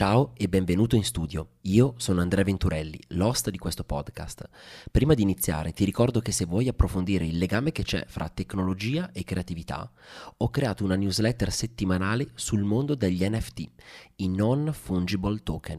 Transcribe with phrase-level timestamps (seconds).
[0.00, 1.56] Ciao e benvenuto in studio.
[1.64, 4.48] Io sono Andrea Venturelli, l'host di questo podcast.
[4.90, 9.12] Prima di iniziare ti ricordo che se vuoi approfondire il legame che c'è fra tecnologia
[9.12, 9.92] e creatività,
[10.38, 13.70] ho creato una newsletter settimanale sul mondo degli NFT,
[14.16, 15.78] i non fungible token,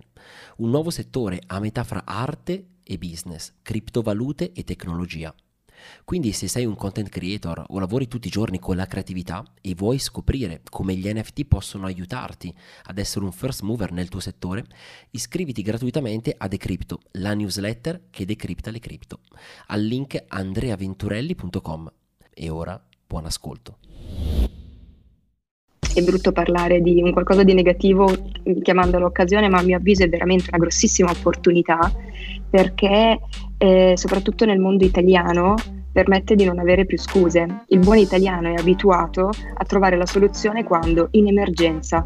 [0.58, 5.34] un nuovo settore a metà fra arte e business, criptovalute e tecnologia.
[6.04, 9.74] Quindi se sei un content creator o lavori tutti i giorni con la creatività e
[9.76, 12.54] vuoi scoprire come gli NFT possono aiutarti
[12.84, 14.66] ad essere un first mover nel tuo settore,
[15.12, 19.20] iscriviti gratuitamente a Decrypto, la newsletter che decripta le cripto,
[19.68, 21.92] al link andreaventurelli.com.
[22.34, 23.78] E ora buon ascolto.
[25.94, 28.08] È brutto parlare di un qualcosa di negativo
[28.62, 31.92] chiamandolo occasione, ma a mio avviso è veramente una grossissima opportunità
[32.50, 33.20] perché
[33.58, 35.56] eh, soprattutto nel mondo italiano
[35.92, 37.64] permette di non avere più scuse.
[37.68, 42.06] Il buon italiano è abituato a trovare la soluzione quando in emergenza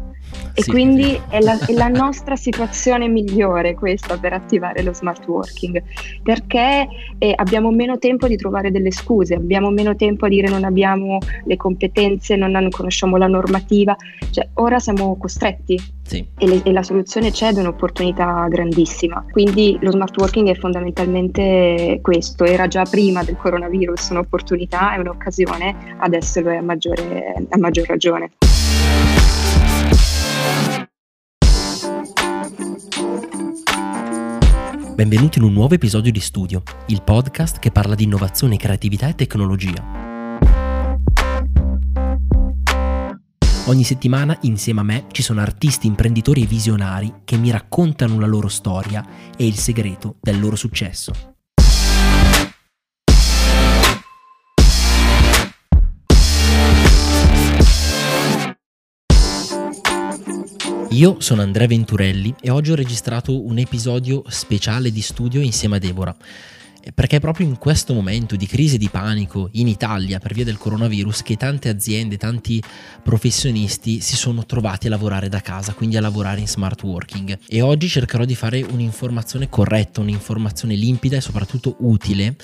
[0.52, 1.20] e sì, quindi.
[1.28, 5.82] È, la, è, la, nostra situazione migliore questa per attivare lo smart working,
[6.22, 6.88] perché
[7.18, 11.18] eh, abbiamo meno tempo di trovare delle scuse, abbiamo meno tempo a dire non abbiamo
[11.44, 13.94] le competenze, non conosciamo la normativa,
[14.30, 16.26] cioè ora siamo costretti sì.
[16.38, 19.24] e, le, e, la soluzione c'è ed è un'opportunità grandissima.
[19.30, 25.96] Quindi lo smart working è fondamentalmente questo, era già prima del coronavirus un'opportunità, è un'occasione,
[25.98, 28.30] adesso lo è a, maggiore, a maggior ragione.
[34.94, 39.14] Benvenuti in un nuovo episodio di Studio, il podcast che parla di innovazione, creatività e
[39.14, 40.04] tecnologia.
[43.66, 48.26] Ogni settimana insieme a me ci sono artisti, imprenditori e visionari che mi raccontano la
[48.26, 49.04] loro storia
[49.36, 51.35] e il segreto del loro successo.
[60.96, 65.78] Io sono Andrea Venturelli e oggi ho registrato un episodio speciale di studio insieme a
[65.78, 66.16] Deborah
[66.94, 70.44] perché è proprio in questo momento di crisi e di panico in Italia per via
[70.44, 72.62] del coronavirus che tante aziende, tanti
[73.02, 77.38] professionisti si sono trovati a lavorare da casa, quindi a lavorare in smart working.
[77.48, 82.36] E oggi cercherò di fare un'informazione corretta, un'informazione limpida e soprattutto utile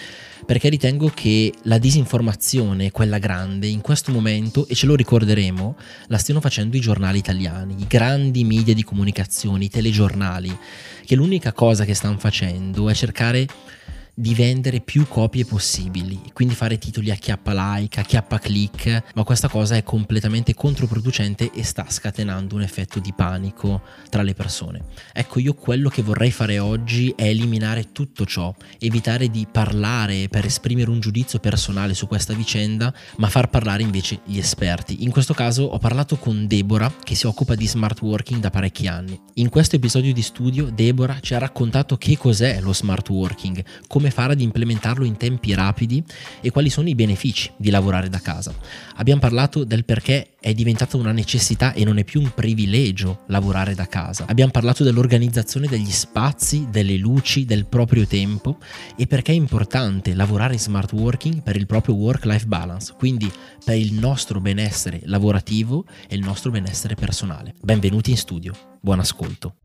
[0.45, 5.77] perché ritengo che la disinformazione, quella grande, in questo momento, e ce lo ricorderemo,
[6.09, 10.57] la stiano facendo i giornali italiani, i grandi media di comunicazione, i telegiornali,
[11.05, 13.47] che l'unica cosa che stanno facendo è cercare
[14.23, 19.25] di vendere più copie possibili, quindi fare titoli a chiappa like, a chiappa click, ma
[19.25, 24.85] questa cosa è completamente controproducente e sta scatenando un effetto di panico tra le persone.
[25.13, 30.45] Ecco, io quello che vorrei fare oggi è eliminare tutto ciò, evitare di parlare per
[30.45, 35.03] esprimere un giudizio personale su questa vicenda, ma far parlare invece gli esperti.
[35.03, 38.87] In questo caso ho parlato con Deborah che si occupa di smart working da parecchi
[38.87, 39.21] anni.
[39.35, 44.11] In questo episodio di studio Deborah ci ha raccontato che cos'è lo smart working, come
[44.13, 46.03] fare ad implementarlo in tempi rapidi
[46.41, 48.55] e quali sono i benefici di lavorare da casa.
[48.97, 53.75] Abbiamo parlato del perché è diventata una necessità e non è più un privilegio lavorare
[53.75, 54.27] da casa.
[54.29, 58.59] Abbiamo parlato dell'organizzazione degli spazi, delle luci, del proprio tempo
[58.97, 63.31] e perché è importante lavorare in smart working per il proprio work-life balance, quindi
[63.65, 67.55] per il nostro benessere lavorativo e il nostro benessere personale.
[67.61, 69.57] Benvenuti in studio, buon ascolto.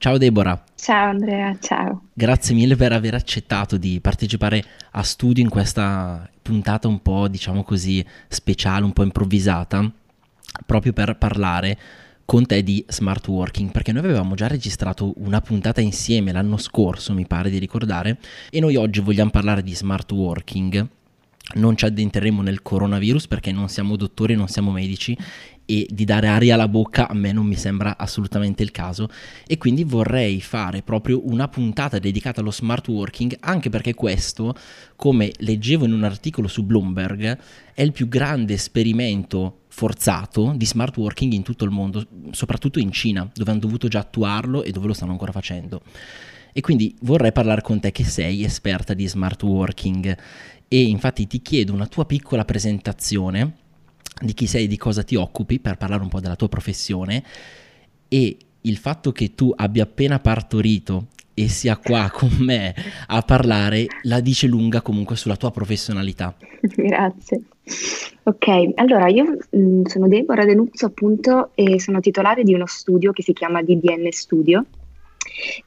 [0.00, 0.62] Ciao Deborah.
[0.76, 2.02] Ciao Andrea, ciao.
[2.14, 7.64] Grazie mille per aver accettato di partecipare a studio in questa puntata un po', diciamo
[7.64, 9.92] così, speciale, un po' improvvisata,
[10.64, 11.76] proprio per parlare
[12.24, 17.12] con te di smart working, perché noi avevamo già registrato una puntata insieme l'anno scorso,
[17.12, 18.18] mi pare di ricordare,
[18.50, 20.88] e noi oggi vogliamo parlare di smart working.
[21.54, 25.16] Non ci addentreremo nel coronavirus perché non siamo dottori, non siamo medici
[25.70, 29.10] e di dare aria alla bocca a me non mi sembra assolutamente il caso
[29.46, 34.54] e quindi vorrei fare proprio una puntata dedicata allo smart working anche perché questo,
[34.96, 37.38] come leggevo in un articolo su Bloomberg,
[37.74, 42.90] è il più grande esperimento forzato di smart working in tutto il mondo, soprattutto in
[42.90, 45.82] Cina, dove hanno dovuto già attuarlo e dove lo stanno ancora facendo.
[46.54, 50.16] E quindi vorrei parlare con te che sei esperta di smart working
[50.66, 53.66] e infatti ti chiedo una tua piccola presentazione
[54.20, 57.22] di chi sei, di cosa ti occupi, per parlare un po' della tua professione
[58.08, 62.74] e il fatto che tu abbia appena partorito e sia qua con me
[63.06, 66.34] a parlare la dice lunga comunque sulla tua professionalità.
[66.60, 67.42] Grazie.
[68.24, 73.12] Ok, allora io mh, mm, sono Deborah Denuzzo appunto e sono titolare di uno studio
[73.12, 74.64] che si chiama DDN Studio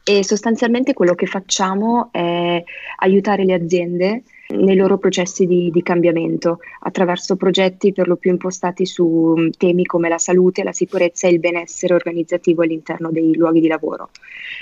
[0.03, 2.63] e sostanzialmente quello che facciamo è
[2.97, 8.85] aiutare le aziende nei loro processi di, di, cambiamento attraverso progetti per lo più impostati
[8.85, 13.59] su mm, temi come la salute, la sicurezza e il benessere organizzativo all'interno dei luoghi
[13.59, 14.09] di lavoro.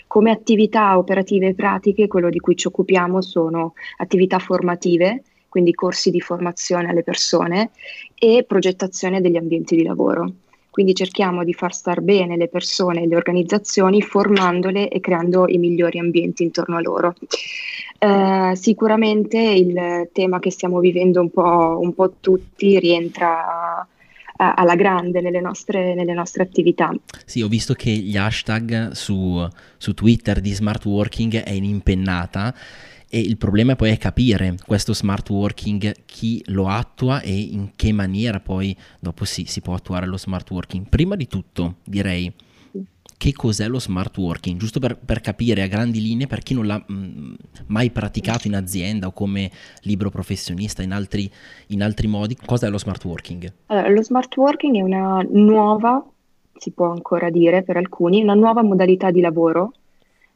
[0.08, 6.12] Come attività operative e pratiche, quello di cui ci occupiamo sono attività formative, quindi corsi
[6.12, 7.72] di formazione alle persone
[8.16, 10.32] e progettazione degli ambienti di lavoro.
[10.70, 15.58] Quindi cerchiamo di far star bene le persone e le organizzazioni formandole e creando i
[15.58, 17.16] migliori ambienti intorno a loro.
[17.98, 23.86] Eh, sicuramente il tema che stiamo vivendo un po', un po tutti rientra
[24.42, 26.94] alla grande nelle nostre, nelle nostre, attività.
[27.26, 29.46] Sì, ho visto che gli hashtag su,
[29.76, 32.56] su Twitter di smart working è in impennata
[33.10, 37.92] e il problema poi è capire questo smart working, chi lo attua e in che
[37.92, 40.88] maniera poi dopo sì, si può attuare lo smart working.
[40.88, 42.32] Prima di tutto direi
[43.18, 46.68] che cos'è lo smart working, giusto per, per capire a grandi linee per chi non
[46.68, 47.34] l'ha mh, mm,
[47.66, 49.52] mai praticato in azienda o come
[49.82, 51.30] libro professionista in altri,
[51.68, 53.52] in altri modi, cos'è lo smart working?
[53.66, 56.02] Allora, lo smart working è una nuova,
[56.56, 59.74] si può ancora dire per alcuni, una nuova modalità di lavoro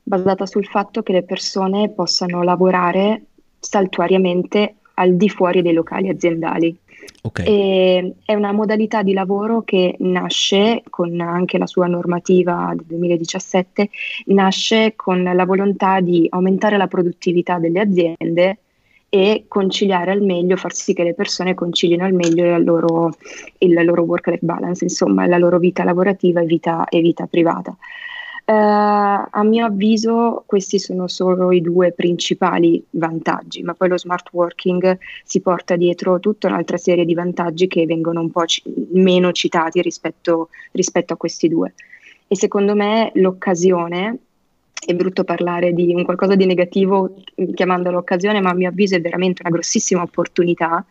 [0.03, 3.23] basata sul fatto che le persone possano lavorare
[3.59, 6.77] saltuariamente al di fuori dei locali aziendali.
[7.25, 8.15] Okay.
[8.25, 13.89] è una modalità di lavoro che nasce con anche la sua normativa del 2017,
[14.27, 18.57] nasce con la volontà di aumentare la produttività delle aziende
[19.09, 23.11] e conciliare al meglio, far sì che le persone concilino al meglio il loro,
[23.59, 27.77] loro work-life balance, insomma la loro vita lavorativa e vita, e vita privata.
[28.45, 34.28] Uh, a mio avviso questi sono solo i due principali vantaggi, ma poi lo smart
[34.34, 38.62] working si porta dietro tutta un'altra serie di vantaggi che vengono un po' c-
[38.92, 41.74] meno citati rispetto, rispetto a questi due.
[42.28, 44.18] E secondo me l'occasione,
[44.86, 47.16] è brutto parlare di un qualcosa di negativo
[47.54, 50.86] chiamandolo occasione, ma a mio avviso è veramente una grossissima opportunità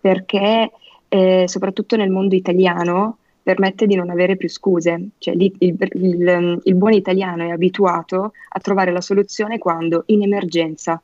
[0.00, 0.70] perché
[1.08, 6.74] eh, soprattutto nel mondo italiano permette di non avere più scuse, cioè il, il, il,
[6.74, 11.00] buon italiano è abituato a trovare la soluzione quando in emergenza.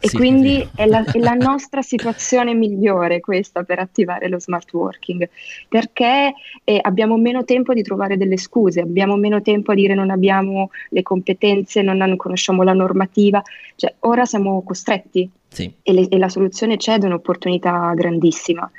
[0.00, 4.72] E sì, quindi è la, è la, nostra situazione migliore questa per attivare lo smart
[4.72, 5.28] working,
[5.68, 10.10] perché eh, abbiamo meno tempo di trovare delle scuse, abbiamo meno tempo a dire non
[10.10, 13.42] abbiamo le competenze, non conosciamo la normativa,
[13.74, 15.72] cioè ora siamo costretti sì.
[15.82, 18.70] e, le, e la soluzione c'è ed è un'opportunità grandissima.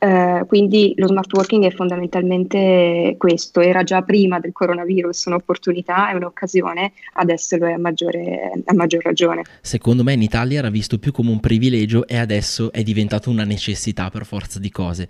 [0.00, 6.14] Eh, quindi lo smart working è fondamentalmente questo, era già prima del coronavirus un'opportunità, è
[6.14, 9.42] un'occasione, adesso lo è a, maggiore, a maggior ragione.
[9.60, 13.44] Secondo me in Italia era visto più come un privilegio e adesso è diventato una
[13.44, 15.08] necessità per forza di cose.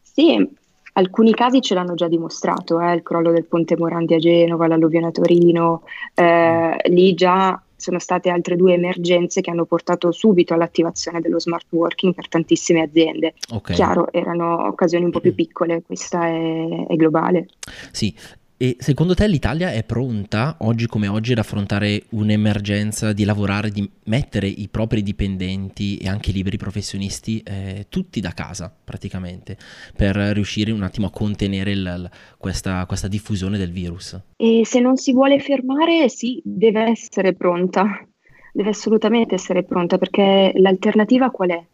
[0.00, 0.48] Sì,
[0.94, 5.08] alcuni casi ce l'hanno già dimostrato, eh, il crollo del ponte Morandi a Genova, l'alluvione
[5.08, 5.82] a Torino,
[6.14, 11.66] eh, lì già sono state altre due emergenze che hanno portato subito all'attivazione dello smart
[11.70, 13.34] working per tantissime aziende.
[13.50, 13.74] Okay.
[13.74, 17.48] Chiaro, erano occasioni un po' più piccole, questa è, è globale.
[17.90, 18.14] Sì,
[18.62, 23.90] e secondo te l'Italia è pronta oggi come oggi ad affrontare un'emergenza, di lavorare, di
[24.04, 29.56] mettere i propri dipendenti e anche i liberi professionisti eh, tutti da casa praticamente
[29.96, 34.16] per riuscire un attimo a contenere il, questa, questa diffusione del virus?
[34.36, 38.06] E se non si vuole fermare, sì, deve essere pronta,
[38.52, 41.64] deve assolutamente essere pronta perché l'alternativa qual è?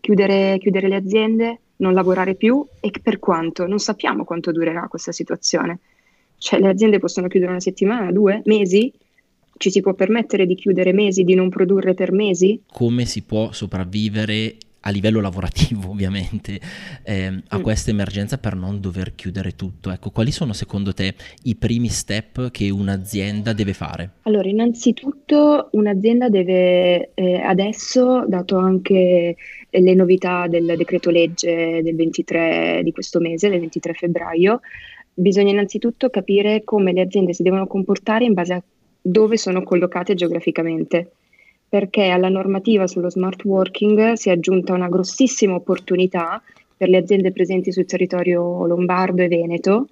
[0.00, 3.66] Chiudere, chiudere le aziende, non lavorare più e per quanto?
[3.66, 5.80] Non sappiamo quanto durerà questa situazione.
[6.38, 8.92] Cioè le aziende possono chiudere una settimana, due, mesi?
[9.56, 12.62] Ci si può permettere di chiudere mesi, di non produrre per mesi?
[12.70, 16.60] Come si può sopravvivere a livello lavorativo ovviamente
[17.02, 17.62] eh, a mm.
[17.62, 19.90] questa emergenza per non dover chiudere tutto.
[19.90, 21.14] Ecco, quali sono secondo te
[21.44, 24.10] i primi step che un'azienda deve fare?
[24.22, 29.36] Allora, innanzitutto un'azienda deve eh, adesso, dato anche
[29.70, 34.60] le novità del decreto legge del 23 di questo mese, del 23 febbraio,
[35.18, 38.62] bisogna innanzitutto capire come le aziende si devono comportare in base a
[39.00, 41.10] dove sono collocate geograficamente,
[41.68, 46.40] perché alla normativa sullo smart working si è aggiunta una grossissima opportunità
[46.76, 49.88] per le aziende presenti sul territorio lombardo e veneto,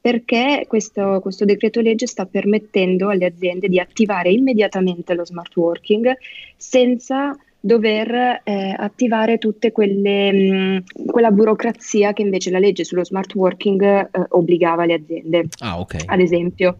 [0.00, 6.16] perché questo, questo decreto legge sta permettendo alle aziende di attivare immediatamente lo smart working
[6.56, 13.04] senza dover eh, attivare tutte quelle mh, mm, quella burocrazia che invece la legge sullo
[13.04, 15.46] smart working eh, obbligava le aziende.
[15.58, 16.04] Ah, ok.
[16.06, 16.78] Ad esempio,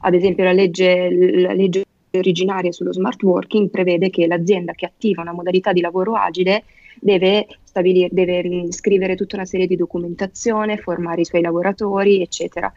[0.00, 5.22] ad esempio la, legge, la legge originaria sullo smart working prevede che l'azienda che attiva
[5.22, 6.64] una modalità di lavoro agile
[6.98, 12.72] deve, stabilire, deve mm, scrivere tutta una serie di documentazione, formare i suoi lavoratori, eccetera.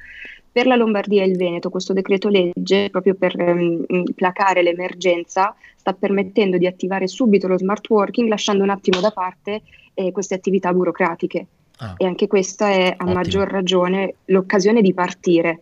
[0.55, 5.91] Per la Lombardia e il Veneto questo decreto legge, proprio per ehm, placare l'emergenza, sta
[5.91, 10.71] permettendo di attivare subito lo smart working lasciando un attimo da parte eh, queste attività
[10.71, 11.45] burocratiche.
[11.79, 13.11] Ah, e anche questa è a ottimo.
[13.11, 15.59] maggior ragione l'occasione di partire.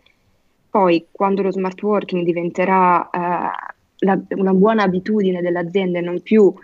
[0.70, 6.54] Poi, quando lo smart working diventerà uh, la, una buona abitudine dell'azienda e non più,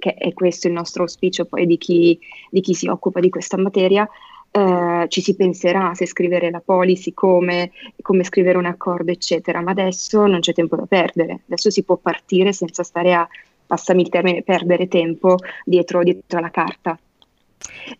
[0.00, 2.18] che è questo il nostro auspicio poi di chi,
[2.50, 4.08] di chi si occupa di questa materia,
[4.56, 9.72] Uh, ci si penserà se scrivere la policy, come, come, scrivere un accordo, eccetera, ma
[9.72, 13.28] adesso non c'è tempo da perdere, adesso si può partire senza stare a,
[13.66, 16.98] passami il termine, perdere tempo dietro, dietro la carta.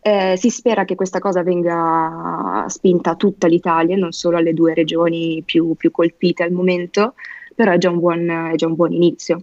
[0.00, 4.72] Eh, si spera che questa cosa venga spinta a tutta l'Italia, non solo alle due
[4.72, 7.16] regioni più, più colpite al momento,
[7.54, 9.42] però è già un buon, è già un buon inizio.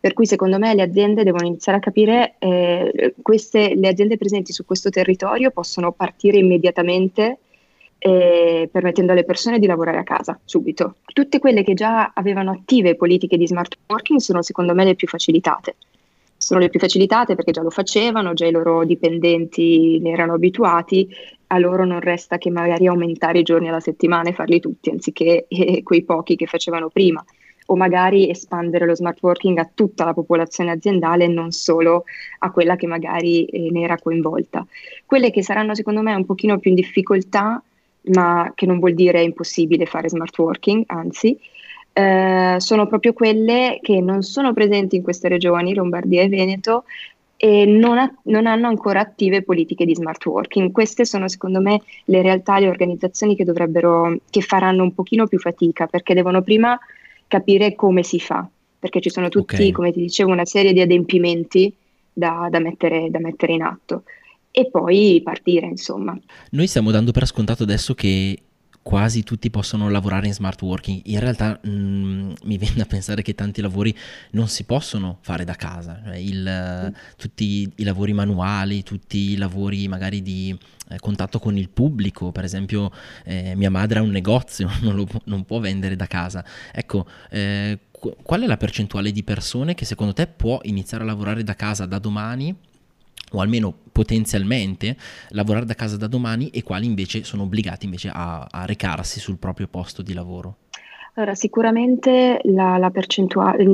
[0.00, 4.52] Per cui secondo me le aziende devono iniziare a capire eh, queste, le aziende presenti
[4.52, 7.38] su questo territorio possono partire immediatamente
[7.98, 10.96] eh, permettendo alle persone di lavorare a casa subito.
[11.04, 15.08] Tutte quelle che già avevano attive politiche di smart working sono secondo me le più
[15.08, 15.74] facilitate.
[16.36, 21.08] Sono le più facilitate perché già lo facevano, già i loro dipendenti ne erano abituati,
[21.48, 25.46] a loro non resta che magari aumentare i giorni alla settimana e farli tutti anziché
[25.48, 27.24] eh, quei pochi che facevano prima
[27.70, 32.04] o magari espandere lo smart working a tutta la popolazione aziendale e non solo
[32.38, 34.66] a quella che magari eh, ne era coinvolta.
[35.04, 37.62] Quelle che saranno secondo me un pochino più in difficoltà,
[38.12, 41.38] ma che non vuol dire impossibile fare smart working, anzi,
[41.92, 46.84] eh, sono proprio quelle che non sono presenti in queste regioni, Lombardia e Veneto,
[47.36, 50.72] e non, ha, non, hanno ancora attive politiche di smart working.
[50.72, 55.86] Queste sono secondo me le realtà, le organizzazioni che che faranno un pochino più fatica
[55.86, 56.78] perché devono prima
[57.28, 59.70] capire come si fa, perché ci sono tutti, okay.
[59.70, 61.72] come ti dicevo, una serie di adempimenti
[62.12, 64.02] da, da, mettere, da mettere in atto
[64.50, 66.18] e poi partire, insomma.
[66.50, 68.38] Noi stiamo dando per scontato adesso che
[68.82, 71.02] quasi tutti possono lavorare in smart working.
[71.04, 73.94] In realtà mh, mm, mi viene da pensare che tanti lavori
[74.30, 76.00] non si possono fare da casa.
[76.02, 76.94] Cioè il, mm.
[77.16, 80.58] Tutti i lavori manuali, tutti i lavori magari di
[80.88, 82.90] eh, contatto con il pubblico, per esempio
[83.24, 86.44] eh, mia madre ha un negozio, non, lo, non, può vendere da casa.
[86.72, 91.42] Ecco, eh, qual è la percentuale di persone che secondo te può iniziare a lavorare
[91.42, 92.54] da casa da domani
[93.32, 94.96] o almeno potenzialmente
[95.30, 99.38] lavorare da casa da domani e quali invece sono obbligati invece a, a recarsi sul
[99.38, 100.56] proprio posto di lavoro?
[101.14, 103.64] Allora, sicuramente la, la, percentuale,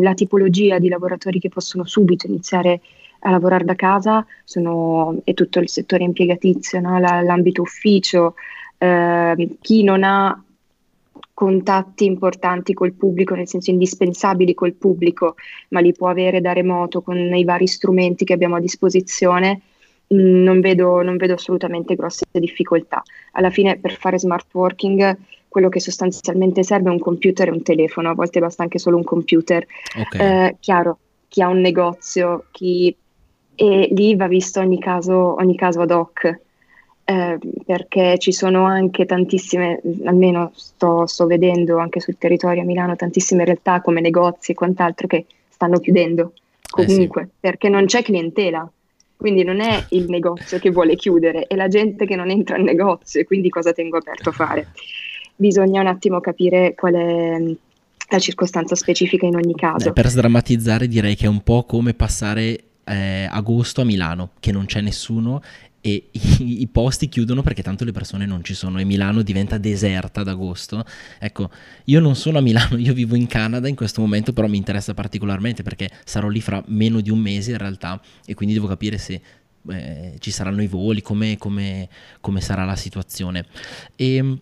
[0.00, 2.80] la tipologia di lavoratori che possono subito iniziare
[3.26, 6.98] a lavorare da casa sono, è tutto il settore impiegatizio, no?
[6.98, 8.34] la, l'ambito ufficio,
[8.78, 10.40] eh, chi non ha
[11.34, 15.34] contatti importanti col pubblico, nel senso indispensabili col pubblico,
[15.70, 19.60] ma li può avere da remoto con i vari strumenti che abbiamo a disposizione,
[20.14, 23.02] mm, non vedo, non vedo assolutamente grosse difficoltà.
[23.32, 25.18] Alla fine per fare smart working
[25.48, 28.96] quello che sostanzialmente serve è un computer e un telefono, a volte basta anche solo
[28.96, 29.66] un computer.
[29.98, 30.46] Okay.
[30.46, 32.96] Eh, chiaro, chi ha un negozio, chi...
[33.56, 36.40] e lì va visto ogni caso, ogni caso ad hoc
[37.08, 42.96] eh, perché ci sono anche tantissime, almeno sto, sto, vedendo anche sul territorio a Milano,
[42.96, 46.32] tantissime realtà come negozi e quant'altro che stanno chiudendo
[46.68, 47.30] comunque, eh sì.
[47.38, 48.68] perché non c'è clientela.
[49.16, 52.62] Quindi non è il negozio che vuole chiudere, è la gente che non entra al
[52.62, 54.68] negozio e quindi cosa tengo aperto a fare.
[55.36, 57.40] Bisogna un attimo capire qual è
[58.08, 59.86] la circostanza specifica in ogni caso.
[59.86, 64.52] Beh, per sdrammatizzare direi che è un po' come passare eh, agosto a Milano, che
[64.52, 65.42] non c'è nessuno
[65.86, 69.56] e i, i, posti chiudono perché tanto le persone non ci sono e Milano diventa
[69.56, 70.84] deserta ad agosto.
[71.20, 71.48] Ecco,
[71.84, 74.94] io non sono a Milano, io vivo in Canada in questo momento, però mi interessa
[74.94, 78.98] particolarmente perché sarò lì fra meno di un mese in realtà e quindi devo capire
[78.98, 79.20] se
[79.68, 83.46] eh, ci saranno i voli, come, come, sarà la situazione.
[83.94, 84.40] E ehm,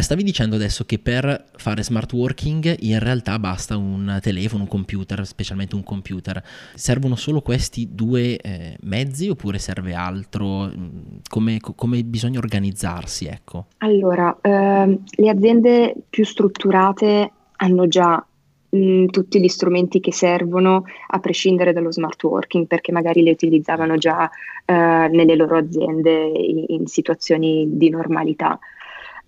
[0.00, 5.26] stavi dicendo adesso che per fare smart working in realtà basta un telefono, un computer,
[5.26, 6.42] specialmente un computer.
[6.74, 10.64] Servono solo questi due eh, mezzi oppure serve altro?
[10.64, 10.88] Mm,
[11.28, 13.26] come, come bisogna organizzarsi?
[13.26, 13.66] Ecco?
[13.78, 18.24] Allora, eh, le aziende più strutturate hanno già
[18.70, 23.32] mh, mm, tutti gli strumenti che servono a prescindere dallo smart working perché magari le
[23.32, 24.30] utilizzavano già
[24.64, 28.58] eh, nelle loro aziende in, in situazioni di normalità.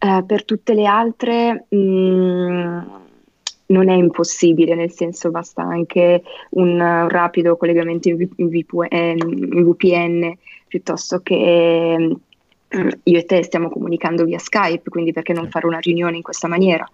[0.04, 2.78] Eh, per tutte le altre mh, mm,
[3.66, 8.86] non è impossibile, nel senso basta anche un, un rapido collegamento in, v, in, VPN,
[8.90, 10.36] eh, in, VPN,
[10.68, 11.96] piuttosto che
[12.76, 16.22] mm, io e te stiamo comunicando via Skype, quindi perché non fare una riunione in
[16.22, 16.86] questa maniera?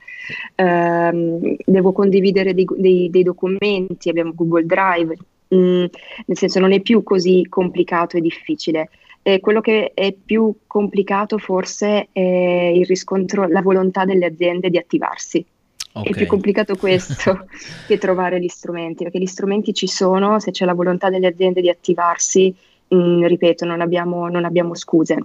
[0.55, 5.17] Uh, devo condividere dei, dei, dei, documenti, abbiamo Google Drive,
[5.53, 5.85] mm,
[6.27, 8.89] nel senso non è più così complicato e difficile.
[9.23, 14.79] E quello che è più complicato forse è il riscontro, la volontà delle aziende di
[14.79, 15.45] attivarsi.
[15.93, 16.13] Okay.
[16.13, 17.47] È più complicato questo
[17.87, 21.61] che trovare gli strumenti, perché gli strumenti ci sono, se c'è la volontà delle aziende
[21.61, 22.55] di attivarsi,
[22.89, 25.19] mh, mm, ripeto, non abbiamo, non abbiamo scuse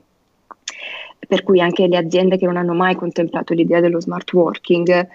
[1.27, 5.07] per cui anche le aziende che non hanno mai contemplato l'idea dello smart working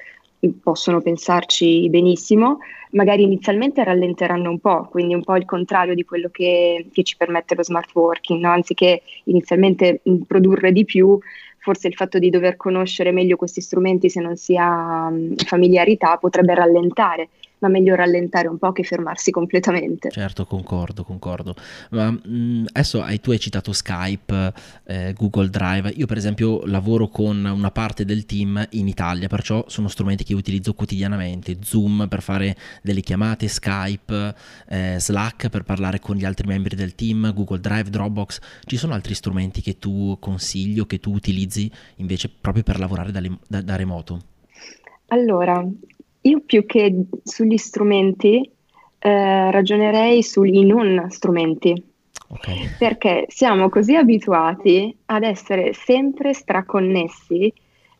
[0.62, 2.58] possono pensarci benissimo,
[2.92, 7.16] magari inizialmente rallenteranno un po', quindi un po' il contrario di quello che, che ci
[7.16, 8.50] permette lo smart working, no?
[8.50, 11.18] anziché inizialmente produrre di più,
[11.58, 15.12] forse il fatto di dover conoscere meglio questi strumenti se non si ha
[15.44, 17.28] familiarità potrebbe rallentare
[17.60, 20.10] ma meglio rallentare un po' che fermarsi completamente.
[20.10, 21.54] Certo, concordo, concordo.
[21.90, 24.52] Ma mh, mm, adesso hai, tu hai citato Skype,
[24.84, 25.90] eh, Google Drive.
[25.96, 30.34] Io per esempio lavoro con una parte del team in Italia, perciò sono strumenti che
[30.34, 31.58] utilizzo quotidianamente.
[31.62, 34.34] Zoom per fare delle chiamate, Skype,
[34.68, 38.40] eh, Slack per parlare con gli altri membri del team, Google Drive, Dropbox.
[38.64, 43.12] Ci sono altri strumenti che tu consigli o che tu utilizzi invece proprio per lavorare
[43.12, 44.20] da, da, da remoto?
[45.08, 45.64] Allora,
[46.22, 48.50] io più che sugli strumenti
[48.98, 51.88] eh, ragionerei sugli non strumenti.
[52.32, 52.68] Okay.
[52.78, 57.52] Perché siamo così abituati ad essere sempre straconnessi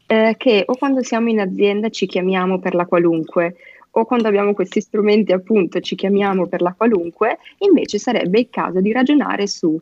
[0.07, 3.57] eh, che o quando siamo in azienda ci chiamiamo per la qualunque
[3.93, 8.81] o quando abbiamo questi strumenti appunto ci chiamiamo per la qualunque, invece sarebbe il caso
[8.81, 9.79] di ragionare su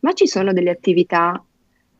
[0.00, 1.42] ma ci sono delle attività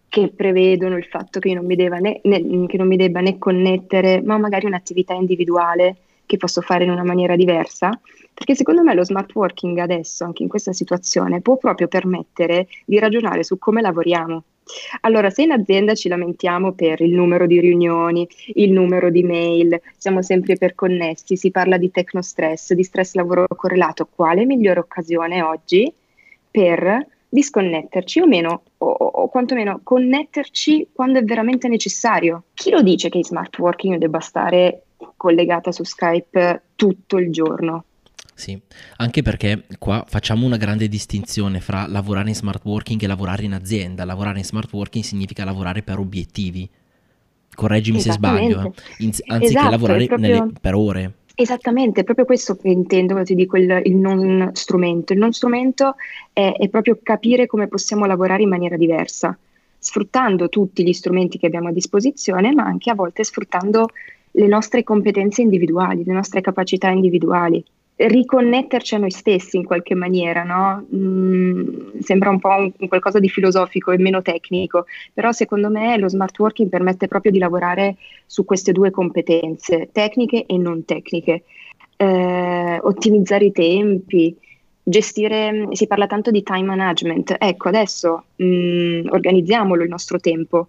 [0.09, 4.23] che prevedono il fatto che io non mi, né, né, non mi debba né connettere,
[4.23, 7.99] ma magari un'attività individuale che posso fare in una maniera diversa,
[8.35, 12.99] perché secondo me lo smart working adesso, anche in questa situazione, può proprio permettere di
[12.99, 14.45] ragionare su come lavoriamo.
[15.00, 19.81] Allora, se in azienda ci lamentiamo per il numero di riunioni, il numero di mail,
[19.97, 25.91] siamo sempre iperconnessi, si parla di tecnostress, di stress lavoro correlato, quale migliore occasione oggi
[26.50, 32.44] per disconnetterci o meno, o, o, quantomeno connetterci quando è veramente necessario.
[32.54, 34.85] Chi lo dice che in smart working debba stare
[35.16, 37.85] collegata su Skype tutto il giorno?
[38.35, 38.58] Sì,
[38.99, 43.52] anche perché qua facciamo una grande distinzione fra lavorare in smart working e lavorare in
[43.52, 44.04] azienda.
[44.04, 46.68] Lavorare in smart working significa lavorare per obiettivi.
[47.52, 48.73] Correggimi se sbaglio, eh.
[48.99, 50.29] In, anziché esatto, lavorare proprio...
[50.29, 51.14] nelle, per ore.
[51.40, 55.12] Esattamente, è proprio questo che intendo quando ti dico il, il, non strumento.
[55.12, 55.94] Il non strumento
[56.33, 59.38] è, è, proprio capire come possiamo lavorare in maniera diversa,
[59.79, 63.87] sfruttando tutti gli strumenti che abbiamo a disposizione, ma anche a volte sfruttando
[64.33, 67.64] le nostre competenze individuali, le nostre capacità individuali
[68.06, 70.87] riconnetterci a noi stessi in qualche maniera, no?
[70.94, 76.08] mm, sembra un po' un, qualcosa di filosofico e meno tecnico, però secondo me lo
[76.08, 81.42] smart working permette proprio di lavorare su queste due competenze, tecniche e non tecniche,
[81.96, 84.37] eh, ottimizzare i tempi,
[84.80, 90.68] gestire, si parla tanto di time management, ecco adesso mm, organizziamolo il nostro tempo,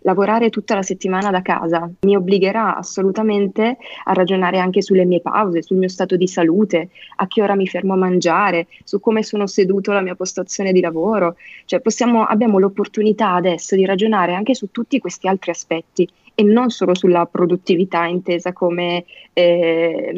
[0.00, 5.62] Lavorare tutta la settimana da casa mi obbligherà assolutamente a ragionare anche sulle mie pause,
[5.62, 9.46] sul mio stato di salute, a che ora mi fermo a mangiare, su come sono
[9.46, 11.36] seduto alla mia postazione di lavoro.
[11.64, 16.70] Cioè possiamo, abbiamo l'opportunità adesso di ragionare anche su tutti questi altri aspetti e non
[16.70, 20.12] solo sulla produttività intesa come eh,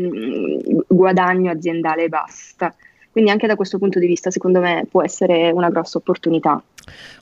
[0.86, 2.74] guadagno aziendale e basta.
[3.14, 6.60] Quindi anche da questo punto di vista secondo me può essere una grossa opportunità.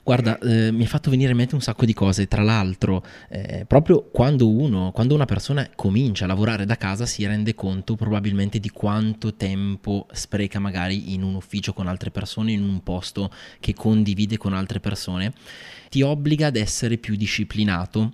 [0.01, 3.65] Guarda, eh, mi ha fatto venire in mente un sacco di cose, tra l'altro, eh,
[3.67, 8.57] proprio quando uno, quando una persona comincia a lavorare da casa si rende conto probabilmente
[8.57, 13.29] di quanto tempo spreca magari in un ufficio con altre persone, in un posto
[13.59, 15.31] che condivide con altre persone,
[15.91, 18.13] ti obbliga ad essere più disciplinato,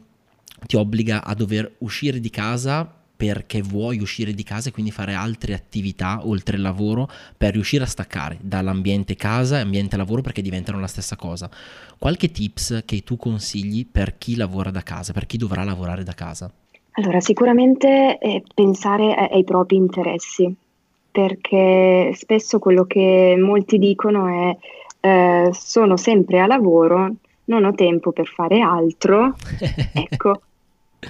[0.67, 5.13] ti obbliga a dover uscire di casa perché vuoi uscire di casa e quindi fare
[5.13, 10.41] altre attività oltre il lavoro per riuscire a staccare dall'ambiente casa e ambiente lavoro perché
[10.41, 11.49] diventano la stessa cosa.
[11.97, 16.13] Qualche tips che tu consigli per chi lavora da casa, per chi dovrà lavorare da
[16.13, 16.49] casa?
[16.91, 20.55] Allora, sicuramente eh, pensare ai propri interessi,
[21.11, 24.57] perché spesso quello che molti dicono è
[25.01, 29.35] eh, sono sempre a lavoro, non ho tempo per fare altro.
[29.91, 30.39] ecco,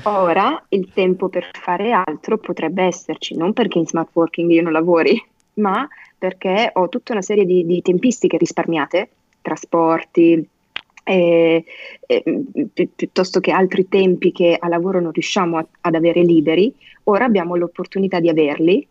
[0.03, 4.71] Ora il tempo per fare altro potrebbe esserci, non perché in smart working io non
[4.71, 5.21] lavori,
[5.55, 9.09] ma perché ho tutta una serie di, di tempistiche risparmiate,
[9.41, 10.47] trasporti,
[11.03, 11.63] eh,
[12.05, 12.23] eh,
[12.73, 16.73] pi- piuttosto che altri tempi che a lavoro non riusciamo a- ad avere liberi,
[17.05, 18.87] ora abbiamo l'opportunità di averli,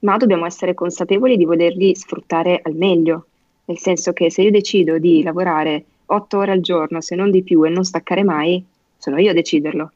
[0.00, 3.26] ma dobbiamo essere consapevoli di volerli sfruttare al meglio,
[3.66, 7.42] nel senso che se io decido di lavorare otto ore al giorno, se non di
[7.42, 8.64] più, e non staccare mai,
[8.96, 9.92] sono io a deciderlo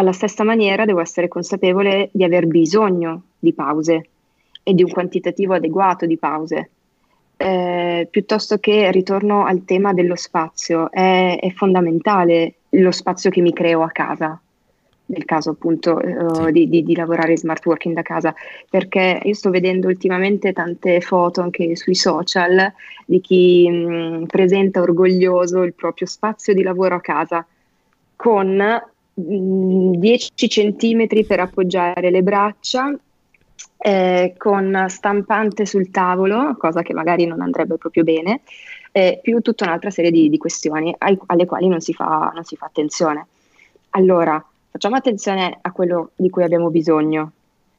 [0.00, 4.08] alla stessa maniera devo essere consapevole di aver bisogno di pause
[4.62, 6.70] e di un quantitativo adeguato di pause.
[7.36, 13.54] eh, piuttosto che ritorno al tema dello spazio, è, è, fondamentale lo spazio che mi
[13.54, 14.38] creo a casa,
[15.06, 16.52] nel caso appunto sì.
[16.52, 18.34] di, di, di, lavorare smart working da casa,
[18.68, 22.70] perché io sto vedendo ultimamente tante foto anche sui social
[23.06, 27.46] di chi mh, presenta orgoglioso il proprio spazio di lavoro a casa
[28.16, 28.62] con
[29.20, 32.94] 10 centimetri per appoggiare le braccia
[33.78, 38.40] eh, con stampante sul tavolo, cosa che magari non andrebbe proprio bene,
[38.92, 42.44] eh, più tutta un'altra serie di, di questioni ai, alle quali non si, fa, non
[42.44, 43.26] si fa attenzione.
[43.90, 47.32] Allora, facciamo attenzione a quello di cui abbiamo bisogno,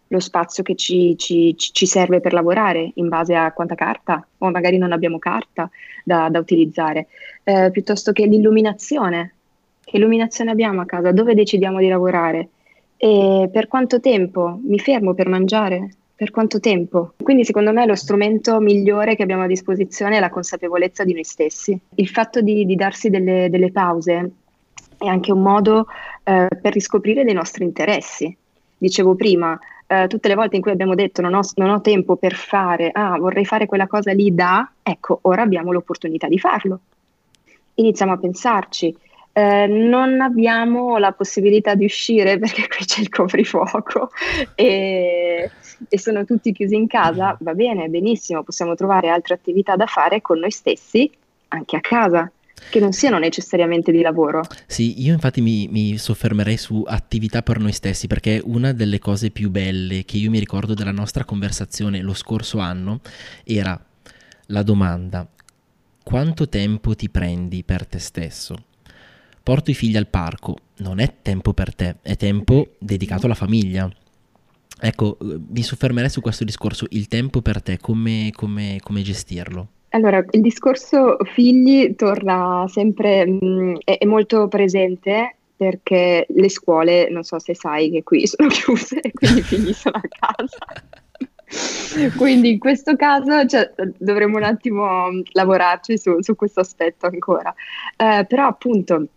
[0.07, 4.49] lo spazio che ci, ci, ci, serve per lavorare in base a quanta carta o
[4.49, 5.69] magari non abbiamo carta
[6.03, 7.07] da, da utilizzare,
[7.43, 9.35] eh, piuttosto che l'illuminazione.
[9.83, 11.11] Che illuminazione abbiamo a casa?
[11.11, 12.49] Dove decidiamo di lavorare?
[12.97, 15.95] E per quanto tempo mi fermo per mangiare?
[16.15, 17.13] Per quanto tempo?
[17.17, 21.23] Quindi secondo me lo strumento migliore che abbiamo a disposizione è la consapevolezza di noi
[21.23, 21.75] stessi.
[21.95, 24.31] Il fatto di, di darsi delle, delle, pause
[24.99, 25.87] è anche un modo
[26.23, 28.37] eh, per riscoprire dei nostri interessi.
[28.77, 32.17] Dicevo prima, eh, tutte le volte in cui abbiamo detto non ho, non ho tempo
[32.17, 36.79] per fare, ah vorrei fare quella cosa lì da, ecco, ora abbiamo l'opportunità di farlo.
[37.73, 38.95] Iniziamo a pensarci,
[39.33, 44.09] eh, non abbiamo la possibilità di uscire perché qui c'è il coprifuoco
[44.55, 45.49] e,
[45.87, 50.21] e, sono tutti chiusi in casa, va bene, benissimo, possiamo trovare altre attività da fare
[50.21, 51.09] con noi stessi
[51.49, 52.31] anche a casa.
[52.69, 54.43] Che non siano necessariamente di lavoro.
[54.67, 59.31] Sì, io infatti mi, mi soffermerei su attività per noi stessi perché una delle cose
[59.31, 62.99] più belle che io mi ricordo della nostra conversazione lo scorso anno
[63.43, 63.83] era
[64.47, 65.27] la domanda
[66.03, 68.65] quanto tempo ti prendi per te stesso?
[69.43, 73.89] Porto i figli al parco, non è tempo per te, è tempo dedicato alla famiglia.
[74.79, 79.67] Ecco, eh, mi soffermerei su questo discorso, il tempo per te, come, come, come gestirlo?
[79.89, 87.09] Allora, il discorso figli torna sempre, mh, mm, è, è, molto presente perché le scuole,
[87.09, 90.57] non so se sai che qui sono chiuse e quindi i figli sono a casa.
[92.15, 97.53] quindi in questo caso cioè, dovremmo un attimo lavorarci su, su questo aspetto ancora.
[97.97, 99.07] Eh, però appunto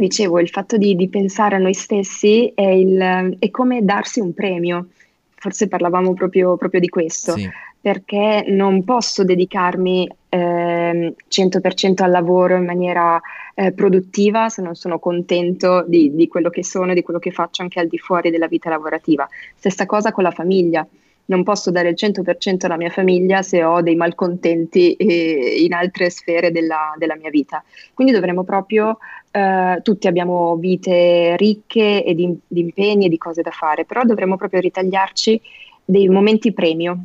[0.00, 4.34] dicevo, il fatto di, di pensare a noi stessi è, il, è, come darsi un
[4.34, 4.88] premio.
[5.34, 7.48] Forse parlavamo proprio, proprio di questo, sì.
[7.80, 13.18] perché non posso dedicarmi eh, 100% al lavoro in maniera
[13.54, 17.62] eh, produttiva se non sono contento di, di quello che sono, di quello che faccio
[17.62, 19.26] anche al di fuori della vita lavorativa.
[19.56, 20.86] Stessa cosa con la famiglia
[21.30, 26.10] non posso dare il 100% alla mia famiglia se ho dei malcontenti eh, in altre
[26.10, 27.62] sfere della, della, mia vita.
[27.94, 28.98] Quindi dovremmo proprio,
[29.30, 34.02] eh, tutti abbiamo vite ricche e di, di, impegni e di cose da fare, però
[34.02, 35.40] dovremmo proprio ritagliarci
[35.84, 37.04] dei momenti premio.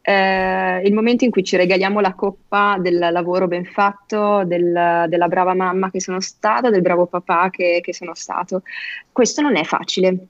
[0.00, 5.26] Eh, il momento in cui ci regaliamo la coppa del lavoro ben fatto, del, della
[5.26, 8.62] brava mamma che sono stata, del bravo papà che, che sono stato.
[9.10, 10.28] Questo non è facile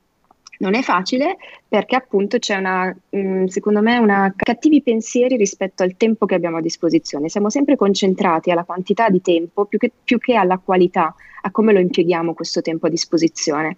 [0.59, 1.37] non è facile
[1.69, 6.59] perché appunto c'è una, mm, secondo me, una cattivi pensieri rispetto al tempo che abbiamo
[6.59, 7.29] a disposizione.
[7.29, 11.73] Siamo sempre concentrati alla quantità di tempo più che, più che alla qualità, a come
[11.73, 13.77] lo impieghiamo questo tempo a disposizione.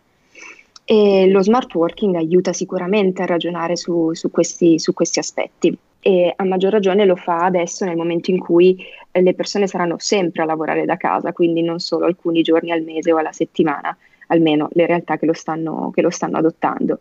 [0.85, 6.33] E lo smart working aiuta sicuramente a ragionare su, su, questi, su questi aspetti e
[6.35, 10.43] a maggior ragione lo fa adesso nel momento in cui eh, le persone saranno sempre
[10.43, 13.97] a lavorare da casa, quindi non solo alcuni giorni al mese o alla settimana,
[14.29, 17.01] almeno le realtà che lo stanno, che lo stanno adottando.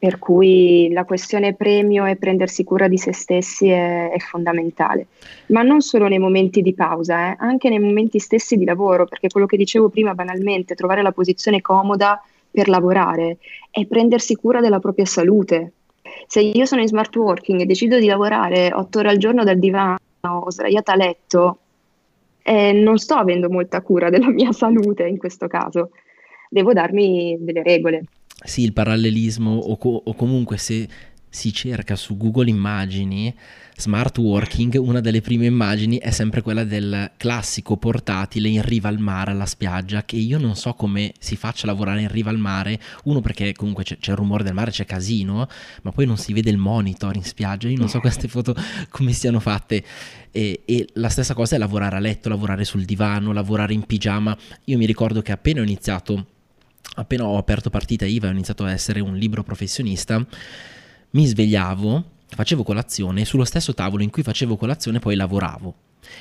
[0.00, 5.08] Per cui la questione premio e prendersi cura di se stessi è, è fondamentale,
[5.46, 9.28] ma non solo nei momenti di pausa, eh, anche nei momenti stessi di lavoro, perché
[9.28, 13.38] quello che dicevo prima banalmente, trovare la posizione comoda per lavorare
[13.72, 15.72] è prendersi cura della propria salute.
[16.28, 19.58] Se io sono in smart working e decido di lavorare otto ore al giorno dal
[19.58, 21.58] divano o sdraiata a letto,
[22.42, 25.90] eh, non sto avendo molta cura della mia salute in questo caso
[26.48, 28.04] devo darmi delle regole.
[28.44, 30.88] Sì, il parallelismo o, co- o comunque se
[31.30, 33.34] si cerca su Google Immagini
[33.78, 38.98] smart working, una delle prime immagini è sempre quella del classico portatile in riva al
[38.98, 42.38] mare, alla spiaggia, che io non so come si faccia a lavorare in riva al
[42.38, 45.46] mare, uno perché comunque c'è, c'è il rumore del mare, c'è casino,
[45.82, 48.54] ma poi non si vede il monitor in spiaggia, io non so queste foto
[48.90, 49.84] come siano fatte.
[50.32, 54.36] E, e la stessa cosa è lavorare a letto, lavorare sul divano, lavorare in pigiama.
[54.64, 56.26] Io mi ricordo che appena ho iniziato
[56.94, 60.24] appena ho aperto partita IVA e ho iniziato a essere un libro professionista,
[61.10, 65.74] mi svegliavo, facevo colazione sullo stesso tavolo in cui facevo colazione poi lavoravo.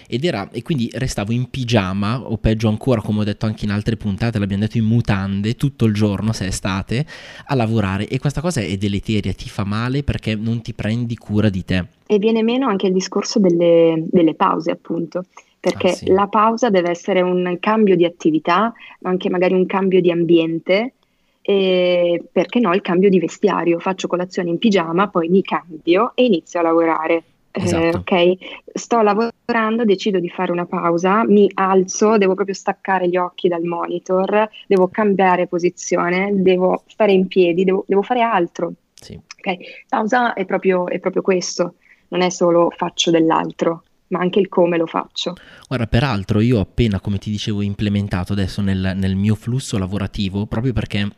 [0.08, 3.72] ed era, e quindi restavo in pigiama, o peggio ancora, come ho detto anche in
[3.72, 7.06] altre puntate, l'abbiamo detto in mutande tutto il giorno, se è estate,
[7.46, 8.08] a lavorare.
[8.08, 11.86] E questa cosa è deleteria, ti fa male perché non ti prendi cura di te.
[12.06, 15.24] E viene meno anche il discorso delle, delle pause, appunto
[15.70, 16.12] perché ah, sì.
[16.12, 20.94] la pausa deve essere un cambio di attività, ma anche magari un cambio di ambiente
[21.42, 26.26] e perché no il cambio di vestiario, faccio colazione in pigiama, poi mi cambio e
[26.26, 27.24] inizio a lavorare.
[27.52, 28.04] Eh, esatto.
[28.06, 28.38] Eh, ok,
[28.74, 33.64] sto lavorando, decido di fare una pausa, mi alzo, devo proprio staccare gli occhi dal
[33.64, 38.72] monitor, devo cambiare posizione, devo stare in piedi, devo, devo fare altro.
[38.94, 39.20] Sì.
[39.38, 39.58] Okay?
[39.88, 41.76] Pausa è proprio, è proprio questo,
[42.10, 45.36] non è solo faccio dell'altro ma anche il come lo faccio.
[45.68, 50.46] Guarda, peraltro io ho appena, come ti dicevo, implementato adesso nel, nel mio flusso lavorativo,
[50.46, 51.10] proprio perché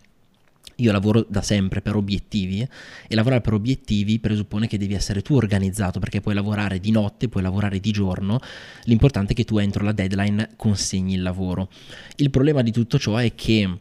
[0.80, 2.62] io lavoro da sempre per obiettivi
[3.08, 7.28] e lavorare per obiettivi presuppone che devi essere tu organizzato perché puoi lavorare di notte,
[7.28, 8.40] puoi lavorare di giorno,
[8.84, 11.70] l'importante è che tu entro la deadline consegni il lavoro.
[12.16, 13.80] Il problema di tutto ciò è che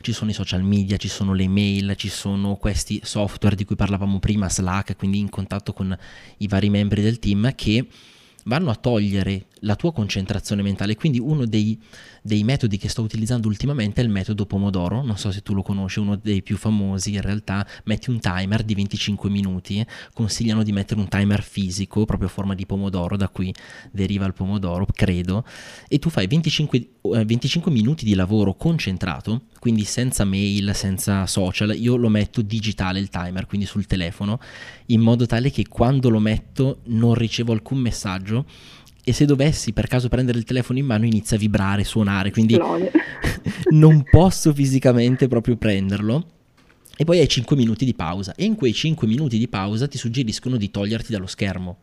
[0.00, 3.76] ci sono i social media, ci sono le mail, ci sono questi software di cui
[3.76, 5.96] parlavamo prima, Slack, quindi in contatto con
[6.38, 7.86] i vari membri del team che
[8.50, 10.94] vanno a togliere la tua concentrazione mentale.
[10.94, 11.78] Quindi uno dei,
[12.22, 15.62] dei, metodi che sto utilizzando ultimamente è il metodo Pomodoro, non so se tu lo
[15.62, 20.72] conosci, uno dei più famosi in realtà, metti un timer di 25 minuti, consigliano di
[20.72, 23.52] mettere un timer fisico, proprio a forma di pomodoro, da cui
[23.90, 25.44] deriva il pomodoro, credo,
[25.88, 26.88] e tu fai 25,
[27.24, 32.98] 25 eh, minuti di lavoro concentrato, quindi senza mail, senza social, io lo metto digitale
[32.98, 34.40] il timer, quindi sul telefono,
[34.86, 38.46] in modo tale che quando lo metto non ricevo alcun messaggio
[39.04, 42.58] e se dovessi per caso prendere il telefono in mano inizia a vibrare, suonare, quindi
[43.70, 46.26] non posso fisicamente proprio prenderlo.
[46.96, 49.96] E poi hai 5 minuti di pausa e in quei 5 minuti di pausa ti
[49.96, 51.78] suggeriscono di toglierti dallo schermo.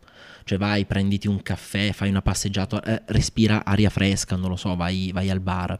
[0.48, 4.74] Cioè vai, prenditi un caffè, fai una passeggiata, eh, respira aria fresca, non lo so,
[4.76, 5.78] vai, vai al bar.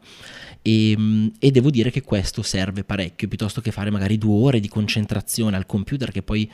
[0.61, 4.59] E, ehm, e, devo dire che questo serve parecchio, piuttosto che fare magari due ore
[4.59, 6.47] di concentrazione al computer che poi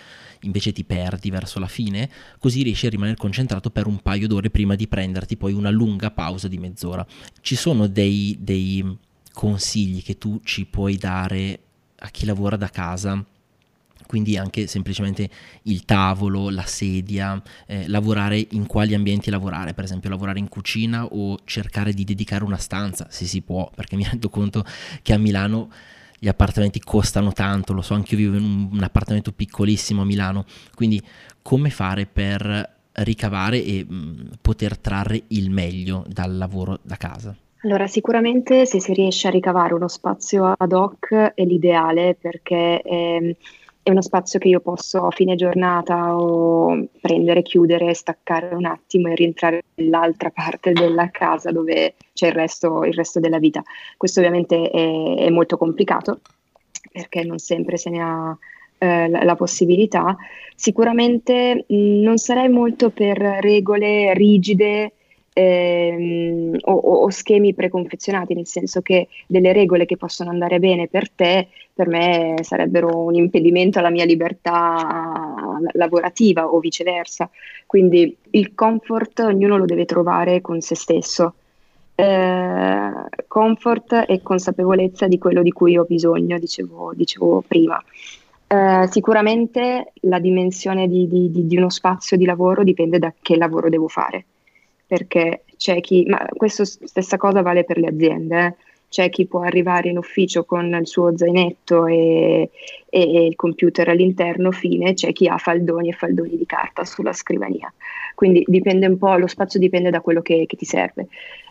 [0.43, 4.49] invece ti perdi verso la fine, così riesci a rimanere concentrato per un paio d'ore
[4.49, 7.05] prima di prenderti poi una lunga pausa di mezz'ora.
[7.41, 8.97] Ci sono dei, dei
[9.33, 11.59] consigli che tu ci puoi dare
[11.97, 13.21] a chi lavora da casa
[14.07, 15.29] quindi anche semplicemente
[15.63, 21.05] il tavolo, la sedia, eh, lavorare in quali ambienti lavorare, per esempio lavorare in cucina
[21.05, 24.63] o cercare di dedicare una stanza, se si può, perché mi rendo conto
[25.01, 25.71] che a Milano
[26.17, 30.05] gli appartamenti costano tanto, lo so, anche io vivo in un, un appartamento piccolissimo a
[30.05, 31.01] Milano, quindi
[31.41, 37.35] come fare per ricavare e mh, poter trarre il meglio dal lavoro da casa?
[37.63, 43.35] Allora, sicuramente se si riesce a ricavare uno spazio ad hoc è l'ideale perché eh,
[43.85, 49.09] è uno spazio che io posso a fine giornata o prendere, chiudere, staccare un attimo
[49.09, 53.61] e rientrare nell'altra parte della casa dove c'è il resto, il resto della vita.
[53.95, 56.21] Questo ovviamente è, è, molto complicato
[56.91, 58.35] perché non sempre se ne ha
[58.79, 60.17] eh, la, la, possibilità.
[60.55, 64.93] Sicuramente mh, non sarei molto per regole rigide
[65.37, 71.09] ehm, o, o, schemi preconfezionati, nel senso che delle regole che possono andare bene per
[71.09, 77.29] te, per me sarebbero un impedimento alla mia libertà lavorativa o viceversa.
[77.65, 81.33] Quindi il comfort ognuno lo deve trovare con se stesso.
[81.95, 82.91] Eh,
[83.27, 87.81] comfort e consapevolezza di quello di cui ho bisogno, dicevo, dicevo prima.
[88.47, 93.69] Eh, sicuramente la dimensione di, di, di, uno spazio di lavoro dipende da che lavoro
[93.69, 94.25] devo fare
[94.85, 98.53] perché c'è chi, ma questa stessa cosa vale per le aziende, eh?
[98.89, 102.49] c'è chi può arrivare in ufficio con il suo zainetto e,
[102.89, 107.71] e, il computer all'interno, fine, c'è chi ha faldoni e faldoni di carta sulla scrivania.
[108.13, 111.07] Quindi dipende un po', lo spazio dipende da quello che, che ti serve.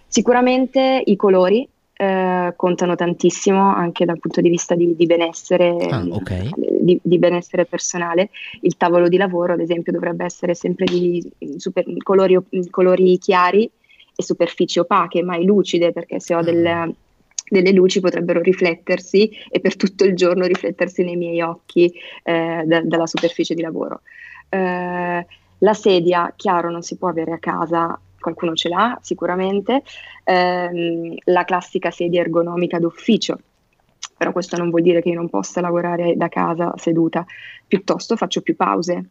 [0.06, 6.04] Sicuramente i colori, eh, contano tantissimo anche dal punto di vista di, di benessere, ah,
[6.08, 6.50] okay.
[6.56, 8.30] di, di, benessere personale.
[8.62, 11.24] Il tavolo di lavoro, ad esempio, dovrebbe essere sempre di
[11.56, 12.36] super, colori,
[12.70, 13.70] colori, chiari
[14.16, 16.90] e superfici opache, mai lucide, perché se ho delle, ah.
[17.48, 21.92] delle luci potrebbero riflettersi e per tutto il giorno riflettersi nei miei occhi
[22.24, 24.00] eh, da, dalla superficie di lavoro.
[24.48, 25.26] Eh,
[25.58, 29.82] la sedia, chiaro, non si può avere a casa qualcuno ce l'ha sicuramente,
[30.24, 33.38] ehm, la classica sedia ergonomica d'ufficio,
[34.16, 37.26] però questo non vuol dire che io non possa lavorare da casa seduta,
[37.66, 39.04] piuttosto faccio più pause.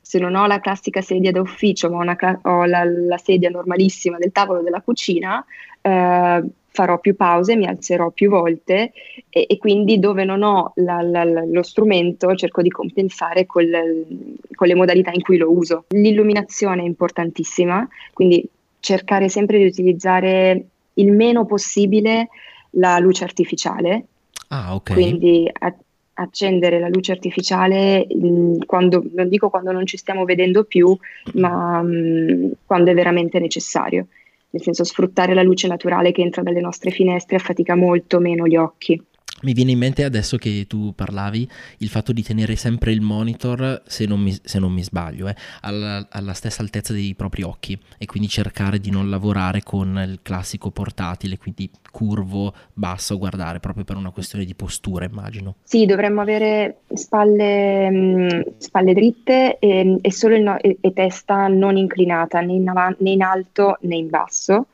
[0.00, 4.16] Se non ho la classica sedia da ufficio, ma cla- ho la, la, sedia normalissima
[4.18, 5.44] del tavolo della cucina,
[5.80, 8.92] eh, farò più pause, mi alzerò più volte
[9.28, 14.06] e, e quindi dove non ho la, la, lo strumento cerco di compensare col,
[14.54, 15.84] con le modalità in cui lo uso.
[15.88, 18.48] L'illuminazione è importantissima, quindi
[18.88, 22.28] cercare sempre di utilizzare il meno possibile
[22.70, 24.04] la luce artificiale.
[24.48, 24.92] Ah, ok.
[24.94, 25.76] Quindi a-
[26.14, 30.96] accendere la luce artificiale mh, quando, non dico quando non ci stiamo vedendo più,
[31.34, 34.06] ma mh, quando è veramente necessario.
[34.50, 38.56] Nel senso sfruttare la luce naturale che entra dalle nostre finestre affatica molto meno gli
[38.56, 38.98] occhi.
[39.42, 41.48] Mi viene in mente adesso che tu parlavi
[41.78, 45.34] il fatto di tenere sempre il monitor, se non mi, se non mi sbaglio, eh,
[45.60, 50.20] alla, alla, stessa altezza dei propri occhi e quindi cercare di non lavorare con il
[50.22, 55.56] classico portatile, quindi curvo, basso guardare, proprio per una questione di postura, immagino.
[55.62, 62.54] Sì, dovremmo avere spalle, spalle dritte e, e, no, e, e, testa non inclinata né
[62.54, 64.66] in, av- né in alto né in basso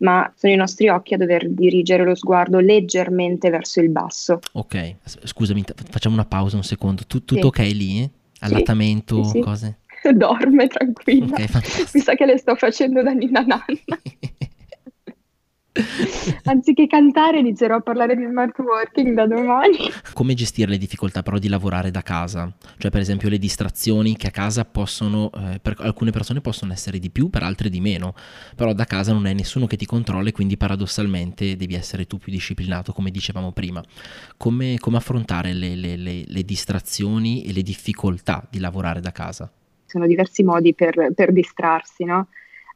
[0.00, 4.40] ma sono i nostri occhi a dover dirigere lo sguardo leggermente verso il basso.
[4.52, 7.02] Ok, scusami, facciamo una pausa un secondo.
[7.06, 7.62] Tu, tutto sì.
[7.64, 8.10] ok lì?
[8.40, 9.78] Allattamento, sì, sì, cose?
[10.14, 11.34] Dorme tranquilla.
[11.34, 11.48] Okay,
[11.94, 13.62] Mi sa che le sto facendo da Nina Nanna.
[16.44, 19.78] Anziché cantare inizierò a parlare di smart working da domani.
[20.12, 22.52] Come gestire le difficoltà però di lavorare da casa?
[22.78, 26.98] Cioè per esempio le distrazioni che a casa possono, eh, per alcune persone possono essere
[26.98, 28.14] di più, per altre di meno,
[28.54, 32.18] però da casa non è nessuno che ti controlla e quindi paradossalmente devi essere tu
[32.18, 33.82] più disciplinato come dicevamo prima.
[34.36, 39.50] Come, come affrontare le, le, le, le distrazioni e le difficoltà di lavorare da casa?
[39.86, 42.28] Sono diversi modi per, per distrarsi, no?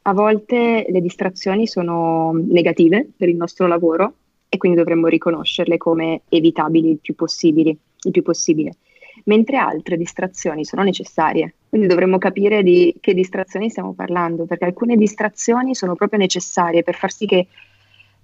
[0.06, 4.14] A volte le distrazioni sono negative per il nostro lavoro
[4.50, 8.76] e quindi dovremmo riconoscerle come evitabili il più, il più possibile,
[9.24, 11.54] mentre altre distrazioni sono necessarie.
[11.70, 16.96] Quindi dovremmo capire di che distrazioni stiamo parlando, perché alcune distrazioni sono proprio necessarie per
[16.96, 17.46] far sì che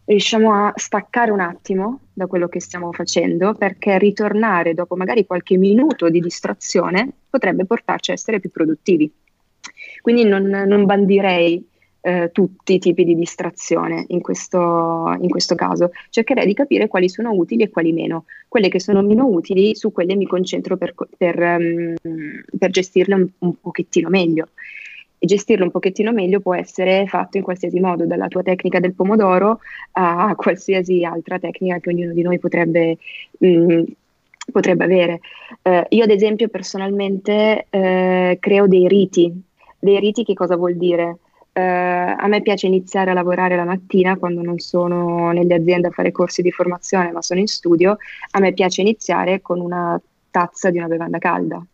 [0.04, 5.56] riusciamo a staccare un attimo da quello che stiamo facendo, perché ritornare dopo magari qualche
[5.56, 9.10] minuto di distrazione potrebbe portarci a essere più produttivi.
[10.00, 11.68] Quindi non, non bandirei
[12.02, 15.90] eh, tutti i tipi di distrazione in questo, in questo, caso.
[16.08, 18.24] Cercherei di capire quali sono utili e quali meno.
[18.48, 21.94] Quelle che sono meno utili, su quelle mi concentro per, per, um,
[22.58, 24.48] per gestirle un, un, pochettino meglio.
[25.18, 28.94] E gestirlo un pochettino meglio può essere fatto in qualsiasi modo, dalla tua tecnica del
[28.94, 29.60] pomodoro
[29.92, 32.96] a qualsiasi altra tecnica che ognuno di noi potrebbe,
[33.38, 33.84] um,
[34.50, 35.20] potrebbe avere.
[35.62, 39.48] Uh, io ad esempio personalmente uh, creo dei riti.
[39.82, 41.16] Dei riti che cosa vuol dire?
[41.52, 45.90] Eh, a me piace iniziare a lavorare la mattina quando non sono nelle aziende a
[45.90, 47.96] fare corsi di formazione, ma sono in studio.
[48.32, 51.64] A me piace iniziare con una tazza di una bevanda calda.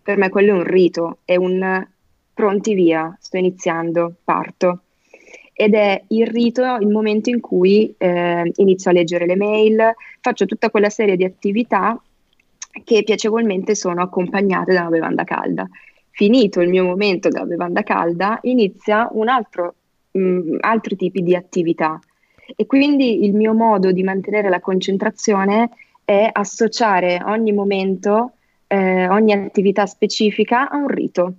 [0.00, 1.84] Per me quello è un rito, è un
[2.32, 4.82] pronti via, sto iniziando, parto.
[5.52, 10.46] Ed è il rito il momento in cui eh, inizio a leggere le mail, faccio
[10.46, 12.00] tutta quella serie di attività
[12.84, 15.66] che piacevolmente sono accompagnate da una bevanda calda
[16.16, 19.74] finito il mio momento della bevanda calda, inizia un altro,
[20.12, 22.00] mh, mm, altri tipi di attività.
[22.56, 25.68] E quindi il mio modo di mantenere la concentrazione
[26.06, 28.32] è associare ogni momento,
[28.66, 31.34] eh, ogni attività specifica a un rito.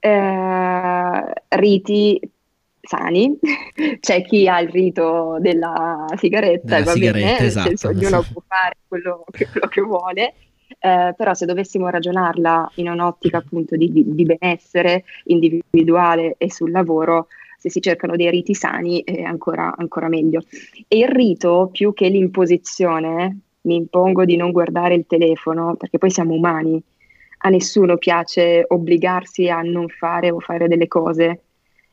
[0.00, 2.20] Eh, riti
[2.80, 3.38] sani,
[4.00, 8.26] c'è chi ha il rito della sigaretta della va sigaretta, bene, esatto, nel senso ognuno
[8.32, 10.34] può fare quello che, quello che vuole,
[10.78, 17.28] eh, però se dovessimo ragionarla in un'ottica appunto di, di, benessere individuale e sul lavoro,
[17.58, 20.42] se si cercano dei riti sani è ancora, ancora meglio.
[20.88, 26.10] E il rito, più che l'imposizione, mi impongo di non guardare il telefono, perché poi
[26.10, 26.82] siamo umani,
[27.38, 31.42] a nessuno piace obbligarsi a non fare o fare delle cose.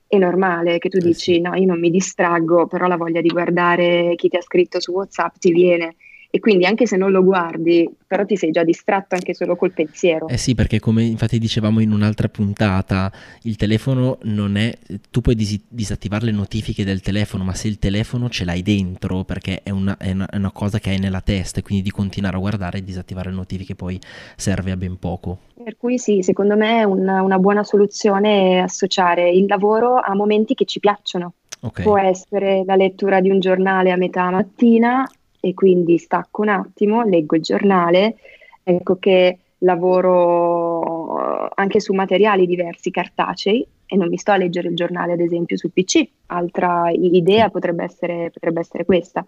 [0.08, 3.30] È normale che tu eh dici no, io non mi distraggo, però la voglia di
[3.30, 5.96] guardare chi ti ha scritto su WhatsApp ti viene
[6.36, 9.72] e quindi anche se non lo guardi, però ti sei già distratto anche solo col
[9.72, 10.28] pensiero.
[10.28, 13.12] Eh sì, perché come infatti dicevamo in un'altra puntata,
[13.43, 14.76] il telefono non è,
[15.12, 19.24] tu puoi dis- disattivare le notifiche del telefono, ma se il telefono ce l'hai dentro,
[19.26, 21.91] perché è una, è una, è una cosa che hai nella testa, e quindi di
[21.91, 24.00] continuare a guardare e disattivare le notifiche poi
[24.36, 25.38] serve a ben poco.
[25.63, 30.56] Per cui sì, secondo me una, una buona soluzione è associare il lavoro a momenti
[30.56, 31.34] che ci piacciono.
[31.60, 31.86] Okay.
[31.86, 35.08] Può essere la lettura di un giornale a metà mattina
[35.45, 38.15] e quindi stacco un attimo, leggo il giornale,
[38.63, 44.75] ecco che lavoro anche su materiali diversi cartacei e non mi sto a leggere il
[44.75, 46.08] giornale ad esempio sul PC.
[46.27, 49.27] Altra idea potrebbe essere, potrebbe essere questa.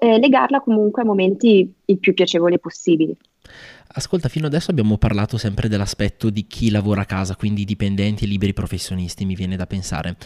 [0.00, 3.16] E legarla comunque a momenti il più piacevoli possibili.
[3.88, 8.26] Ascolta, fino adesso abbiamo parlato sempre dell'aspetto di chi lavora a casa, quindi dipendenti e
[8.26, 10.16] liberi professionisti, mi viene da pensare.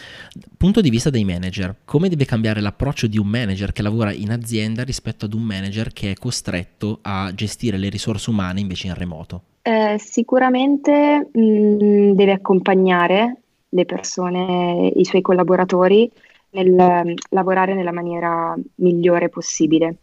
[0.57, 4.31] Punto di vista dei manager, come deve cambiare l'approccio di un manager che lavora in
[4.31, 8.93] azienda rispetto ad un manager che è costretto a gestire le risorse umane invece in
[8.93, 9.43] remoto?
[9.61, 13.37] Eh, sicuramente mh, mm, deve accompagnare
[13.69, 16.11] le persone, i suoi collaboratori
[16.51, 19.97] nel um, lavorare nella maniera migliore possibile.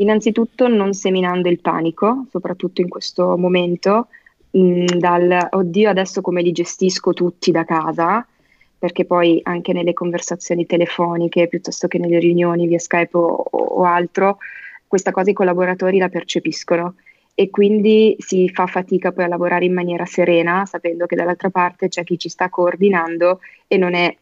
[0.00, 4.08] Innanzitutto non seminando il panico, soprattutto in questo momento,
[4.50, 8.24] mh, mm, dal oddio adesso come li gestisco tutti da casa,
[8.78, 14.38] perché poi anche nelle conversazioni telefoniche piuttosto che nelle riunioni via Skype o, o altro,
[14.86, 16.94] questa cosa i collaboratori la percepiscono.
[17.34, 21.88] E quindi si fa fatica poi a lavorare in maniera serena, sapendo che dall'altra parte
[21.88, 24.16] c'è chi ci sta coordinando e non è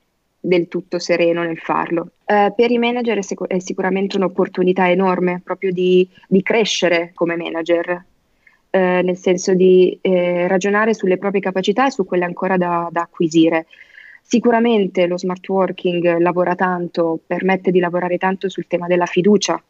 [0.47, 2.11] del tutto sereno nel farlo.
[2.24, 7.36] Uh, per i manager è, sic- è, sicuramente un'opportunità enorme proprio di, di crescere come
[7.36, 7.90] manager,
[8.70, 13.03] uh, nel senso di eh, ragionare sulle proprie capacità e su quelle ancora da, da
[13.03, 13.66] acquisire.
[14.22, 19.62] Sicuramente lo smart working lavora tanto, permette di lavorare tanto sul tema della fiducia,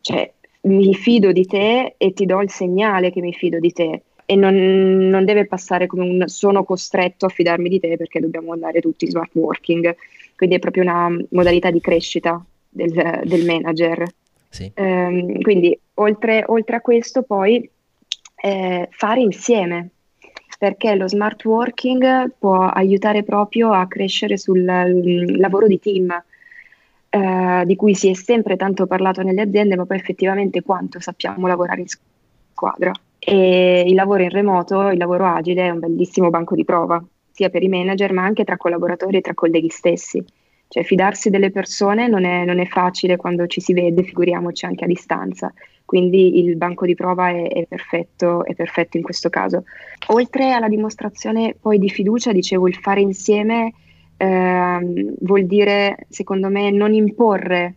[0.00, 4.02] cioè mi fido di te e ti do il segnale che mi fido di te
[4.24, 8.52] e non, non, deve passare come un sono costretto a fidarmi di te perché dobbiamo
[8.52, 9.94] andare tutti smart working.
[10.36, 14.04] Quindi è proprio una modalità di crescita del, del manager.
[14.48, 14.70] Sì.
[14.76, 17.68] Um, quindi oltre, oltre, a questo poi
[18.36, 19.88] eh, fare insieme
[20.58, 26.22] perché lo smart working può aiutare proprio a crescere sul lavoro di team.
[27.14, 31.46] Eh, di cui si è sempre tanto parlato nelle aziende, ma poi effettivamente quanto sappiamo
[31.46, 32.90] lavorare in squadra.
[33.24, 37.00] E il lavoro in remoto, il lavoro agile è un bellissimo banco di prova,
[37.30, 40.24] sia per i manager ma anche tra collaboratori e tra colleghi stessi.
[40.66, 44.84] Cioè fidarsi delle persone non è, non è facile quando ci si vede, figuriamoci anche
[44.84, 45.52] a distanza.
[45.84, 49.64] Quindi il banco di prova è, è, perfetto, è perfetto in questo caso.
[50.08, 53.72] Oltre alla dimostrazione poi di fiducia, dicevo, il fare insieme
[54.16, 57.74] eh, vuol dire, secondo me, non imporre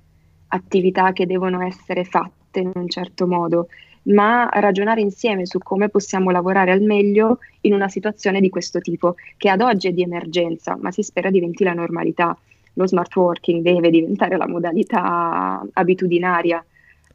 [0.47, 3.67] attività che devono essere fatte in un certo modo,
[4.05, 9.15] ma ragionare insieme su come possiamo lavorare al meglio in una situazione di questo tipo,
[9.37, 12.37] che ad oggi è di emergenza, ma si spera diventi la normalità.
[12.73, 16.63] Lo smart working deve diventare la modalità abitudinaria,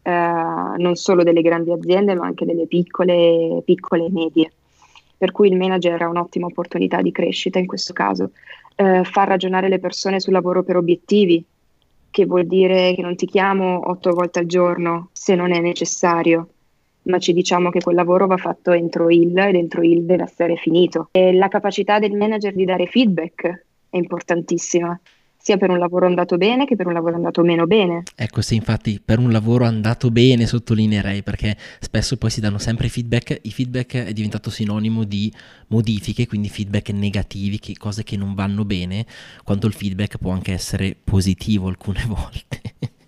[0.02, 4.52] eh, non solo delle grandi aziende, ma anche delle piccole, piccole e medie.
[5.16, 8.30] Per cui il manager ha un'ottima opportunità di crescita in questo caso.
[8.74, 11.44] Eh, far ragionare le persone sul lavoro per obiettivi,
[12.10, 16.48] che vuol dire che non ti chiamo otto volte al giorno se non è necessario,
[17.10, 20.56] ma ci diciamo che quel lavoro va fatto entro il ed entro il deve essere
[20.56, 21.08] finito.
[21.12, 24.98] E la capacità del manager di dare feedback è importantissima
[25.42, 28.02] sia per un lavoro andato bene che per un lavoro andato meno bene.
[28.14, 32.88] Ecco, sì, infatti per un lavoro andato bene sottolineerei perché spesso poi si danno sempre
[32.88, 35.32] feedback, i feedback è diventato sinonimo di
[35.68, 39.06] modifiche, quindi feedback negativi, che, cose che non vanno bene,
[39.42, 42.60] quando il feedback può anche essere positivo alcune volte.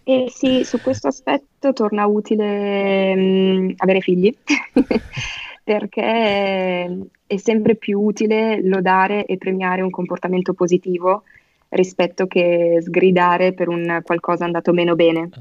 [0.05, 4.35] Eh sì, su questo aspetto torna utile mh, mm, avere figli,
[5.63, 11.23] perché è sempre più utile lodare e premiare un comportamento positivo
[11.69, 15.41] rispetto che sgridare per un qualcosa andato meno bene, ah.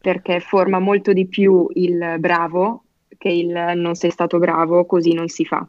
[0.00, 2.84] perché forma molto di più il bravo
[3.18, 5.66] che il non sei stato bravo, così non si fa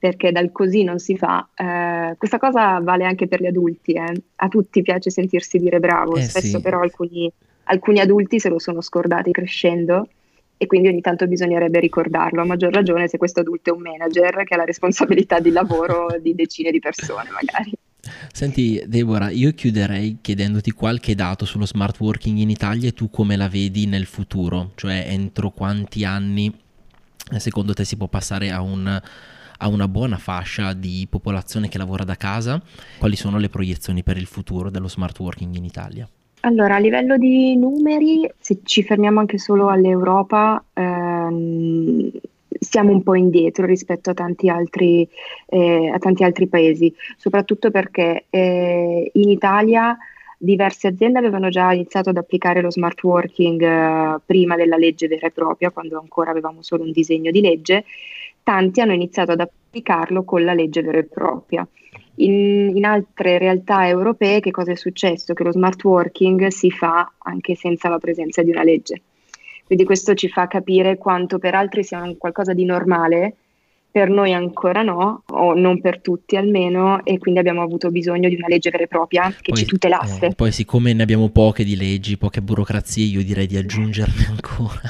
[0.00, 1.46] perché dal così non si fa.
[1.54, 4.22] Eh, questa cosa vale anche per gli adulti, eh.
[4.36, 6.62] a tutti piace sentirsi dire bravo, eh spesso sì.
[6.62, 7.30] però alcuni
[7.70, 10.08] alcuni adulti se lo sono scordati crescendo
[10.56, 14.44] e quindi ogni tanto bisognerebbe ricordarlo, a maggior ragione se questo adulto è un manager
[14.44, 17.72] che ha la responsabilità di lavoro di decine di persone magari.
[18.32, 23.36] Senti Deborah, io chiuderei chiedendoti qualche dato sullo smart working in Italia e tu come
[23.36, 26.52] la vedi nel futuro, cioè entro quanti anni
[27.38, 28.86] secondo te si può passare a, un,
[29.58, 32.60] a una buona fascia di popolazione che lavora da casa?
[32.98, 36.08] Quali sono le proiezioni per il futuro dello smart working in Italia?
[36.42, 42.10] Allora, a livello di numeri, se ci fermiamo anche solo all'Europa, ehm,
[42.58, 45.06] siamo un po' indietro rispetto a tanti altri,
[45.46, 49.96] eh, a tanti altri paesi, soprattutto perché eh, in Italia
[50.38, 55.26] diverse aziende avevano già iniziato ad applicare lo smart working eh, prima della legge vera
[55.26, 57.84] e propria, quando ancora avevamo solo un disegno di legge,
[58.42, 61.66] tanti hanno iniziato ad applicarlo con la legge vera e propria.
[62.16, 65.32] In, in, altre realtà europee che cosa è successo?
[65.32, 69.02] Che lo smart working si fa anche senza la presenza di una legge.
[69.64, 73.36] Quindi questo ci fa capire quanto per altri sia qualcosa di normale,
[73.90, 78.34] per noi ancora no, o non per tutti almeno, e quindi abbiamo avuto bisogno di
[78.34, 80.26] una legge vera e propria che poi, ci tutelasse.
[80.26, 84.80] Eh, poi siccome ne abbiamo poche di leggi, poche burocrazie, io direi di aggiungerne ancora.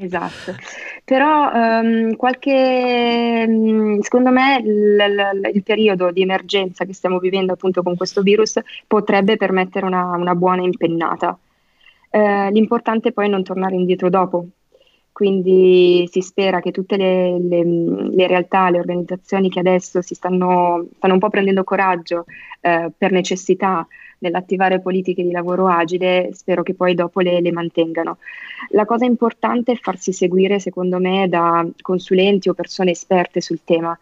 [0.00, 0.54] Esatto,
[1.02, 7.54] però um, qualche, um, secondo me l- l- il periodo di emergenza che stiamo vivendo
[7.54, 11.36] appunto con questo virus potrebbe permettere una, una buona impennata.
[12.10, 14.46] Uh, l'importante poi è non tornare indietro dopo,
[15.10, 20.86] quindi si spera che tutte le, le, le, realtà, le organizzazioni che adesso si stanno,
[20.96, 22.24] stanno un po' prendendo coraggio
[22.60, 23.86] eh, per necessità
[24.18, 28.18] nell'attivare politiche di lavoro agile, spero che poi dopo le, le, mantengano.
[28.70, 33.98] La cosa importante è farsi seguire, secondo me, da consulenti o persone esperte sul tema,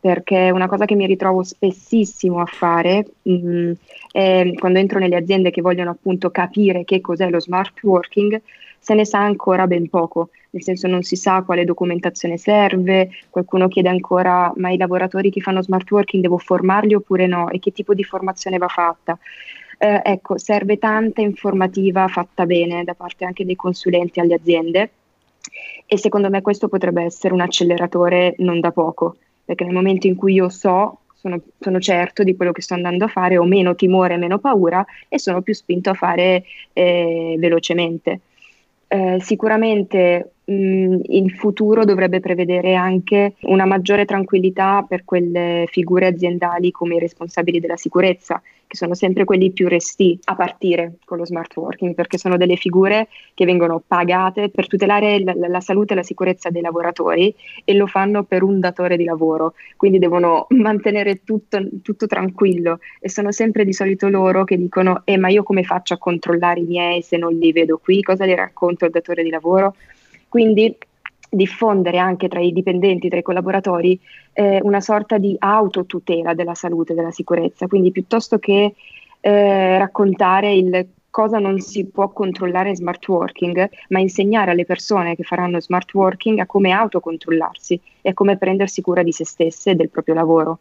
[0.00, 3.72] perché una cosa che mi ritrovo spessissimo a fare mh, mm,
[4.12, 8.40] è quando entro nelle aziende che vogliono appunto capire che cos'è lo smart working,
[8.78, 13.68] se ne sa ancora ben poco, nel senso non si sa quale documentazione serve, qualcuno
[13.68, 17.72] chiede ancora ma i lavoratori che fanno smart working devo formarli oppure no e che
[17.72, 19.18] tipo di formazione va fatta.
[19.80, 24.90] Eh, ecco, serve tanta informativa fatta bene da parte anche dei consulenti alle aziende
[25.86, 29.18] e secondo me questo potrebbe essere un acceleratore non da poco
[29.48, 33.06] perché nel momento in cui io so, sono, sono, certo di quello che sto andando
[33.06, 38.20] a fare, ho meno timore, meno paura e sono più spinto a fare eh, velocemente.
[38.88, 46.70] Eh, sicuramente mh, il futuro dovrebbe prevedere anche una maggiore tranquillità per quelle figure aziendali
[46.70, 51.24] come i responsabili della sicurezza, che sono sempre quelli più resti a partire con lo
[51.24, 55.96] smart working, perché sono delle figure che vengono pagate per tutelare la, la salute e
[55.96, 61.24] la sicurezza dei lavoratori e lo fanno per un datore di lavoro, quindi devono mantenere
[61.24, 62.78] tutto, tutto tranquillo.
[63.00, 66.60] E sono sempre di solito loro che dicono eh ma io come faccio a controllare
[66.60, 69.74] i miei se non li vedo qui, cosa gli racconto al datore di lavoro?
[70.28, 70.76] Quindi
[71.28, 73.98] diffondere anche tra i dipendenti, tra i collaboratori,
[74.32, 77.66] eh, una sorta di autotutela della salute della sicurezza.
[77.66, 78.74] Quindi piuttosto che
[79.20, 85.16] eh, raccontare il cosa non si può controllare in smart working, ma insegnare alle persone
[85.16, 89.70] che faranno smart working a come autocontrollarsi e a come prendersi cura di se stesse
[89.70, 90.58] e del proprio lavoro.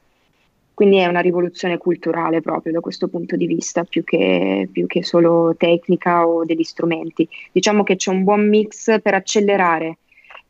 [0.74, 5.04] Quindi è una rivoluzione culturale proprio da questo punto di vista, più che, più che
[5.04, 7.28] solo tecnica o degli strumenti.
[7.52, 9.98] Diciamo che c'è un buon mix per accelerare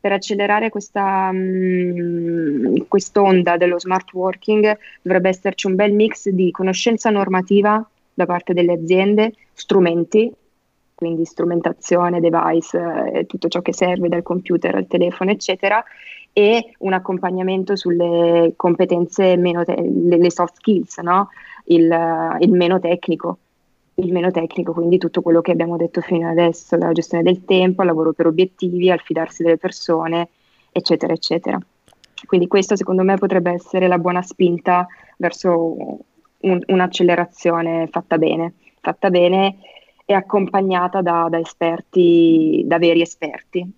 [0.00, 7.10] per accelerare questa mh, quest'onda dello smart working dovrebbe esserci un bel mix di conoscenza
[7.10, 7.84] normativa
[8.14, 10.32] da parte delle aziende, strumenti,
[10.94, 15.82] quindi strumentazione, device, eh, tutto ciò che serve dal computer al telefono, eccetera,
[16.32, 21.28] e un accompagnamento sulle competenze meno te- le, soft skills, no?
[21.66, 23.38] il, il meno tecnico
[23.98, 27.82] il meno tecnico, quindi tutto quello che abbiamo detto fino adesso, la gestione del tempo,
[27.82, 30.28] il lavoro per obiettivi, al fidarsi delle persone,
[30.70, 31.58] eccetera, eccetera.
[32.26, 34.86] Quindi questo secondo me potrebbe essere la buona spinta
[35.16, 35.76] verso
[36.40, 39.58] un, un'accelerazione fatta bene, fatta bene
[40.04, 43.68] e accompagnata da, da esperti, da veri esperti.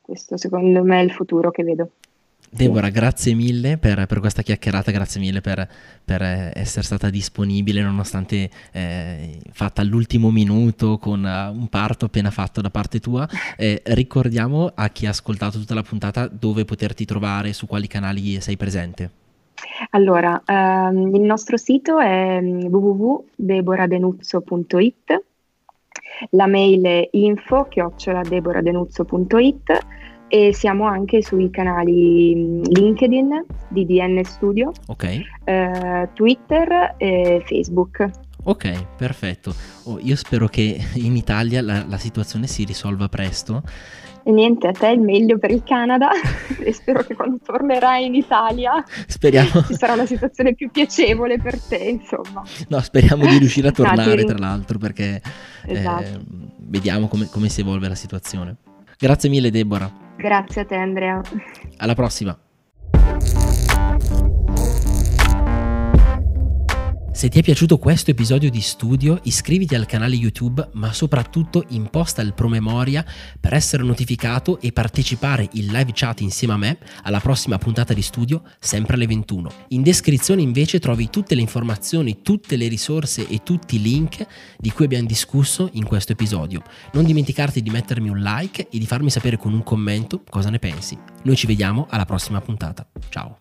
[0.00, 1.90] Questo secondo me è il futuro che vedo.
[2.52, 5.68] Deborah, grazie mille per, per, questa chiacchierata, grazie mille per,
[6.04, 12.32] per eh, essere stata disponibile nonostante eh, fatta all'ultimo minuto con uh, un parto appena
[12.32, 13.28] fatto da parte tua.
[13.60, 18.40] Eh, ricordiamo a chi ha ascoltato tutta la puntata dove poterti trovare, su quali canali
[18.40, 19.10] sei presente.
[19.90, 25.24] Allora, ehm, il nostro sito è mm, www.deboradenuzzo.it,
[26.30, 29.98] la mail è info-deboradenuzzo.it
[30.32, 35.24] e siamo anche sui canali mm, LinkedIn di DN Studio, okay.
[35.44, 38.08] eh, Twitter e Facebook.
[38.44, 39.52] Ok, perfetto.
[39.84, 43.62] Oh, io spero che in Italia la, la, situazione si risolva presto.
[44.22, 46.10] E niente, a te il meglio per il Canada
[46.62, 49.64] e spero che quando tornerai in Italia speriamo...
[49.64, 52.42] ci sarà una situazione più piacevole per te, insomma.
[52.68, 55.20] No, speriamo di riuscire a tornare, tra l'altro, perché
[55.66, 56.02] esatto.
[56.02, 56.20] eh,
[56.58, 58.56] vediamo come, come si evolve la situazione.
[58.96, 60.08] Grazie mille, Deborah.
[60.20, 61.20] Grazie a te Andrea.
[61.78, 62.38] Alla prossima.
[67.12, 72.22] Se ti è piaciuto questo episodio di studio, iscriviti al canale YouTube, ma soprattutto imposta
[72.22, 73.04] il promemoria
[73.38, 78.00] per essere notificato e partecipare in live chat insieme a me alla prossima puntata di
[78.00, 79.50] studio, sempre alle 21.
[79.68, 84.24] In descrizione invece trovi tutte le informazioni, tutte le risorse e tutti i link
[84.56, 86.62] di cui abbiamo discusso in questo episodio.
[86.92, 90.60] Non dimenticarti di mettermi un like e di farmi sapere con un commento cosa ne
[90.60, 90.96] pensi.
[91.24, 92.86] Noi ci vediamo alla prossima puntata.
[93.08, 93.39] Ciao!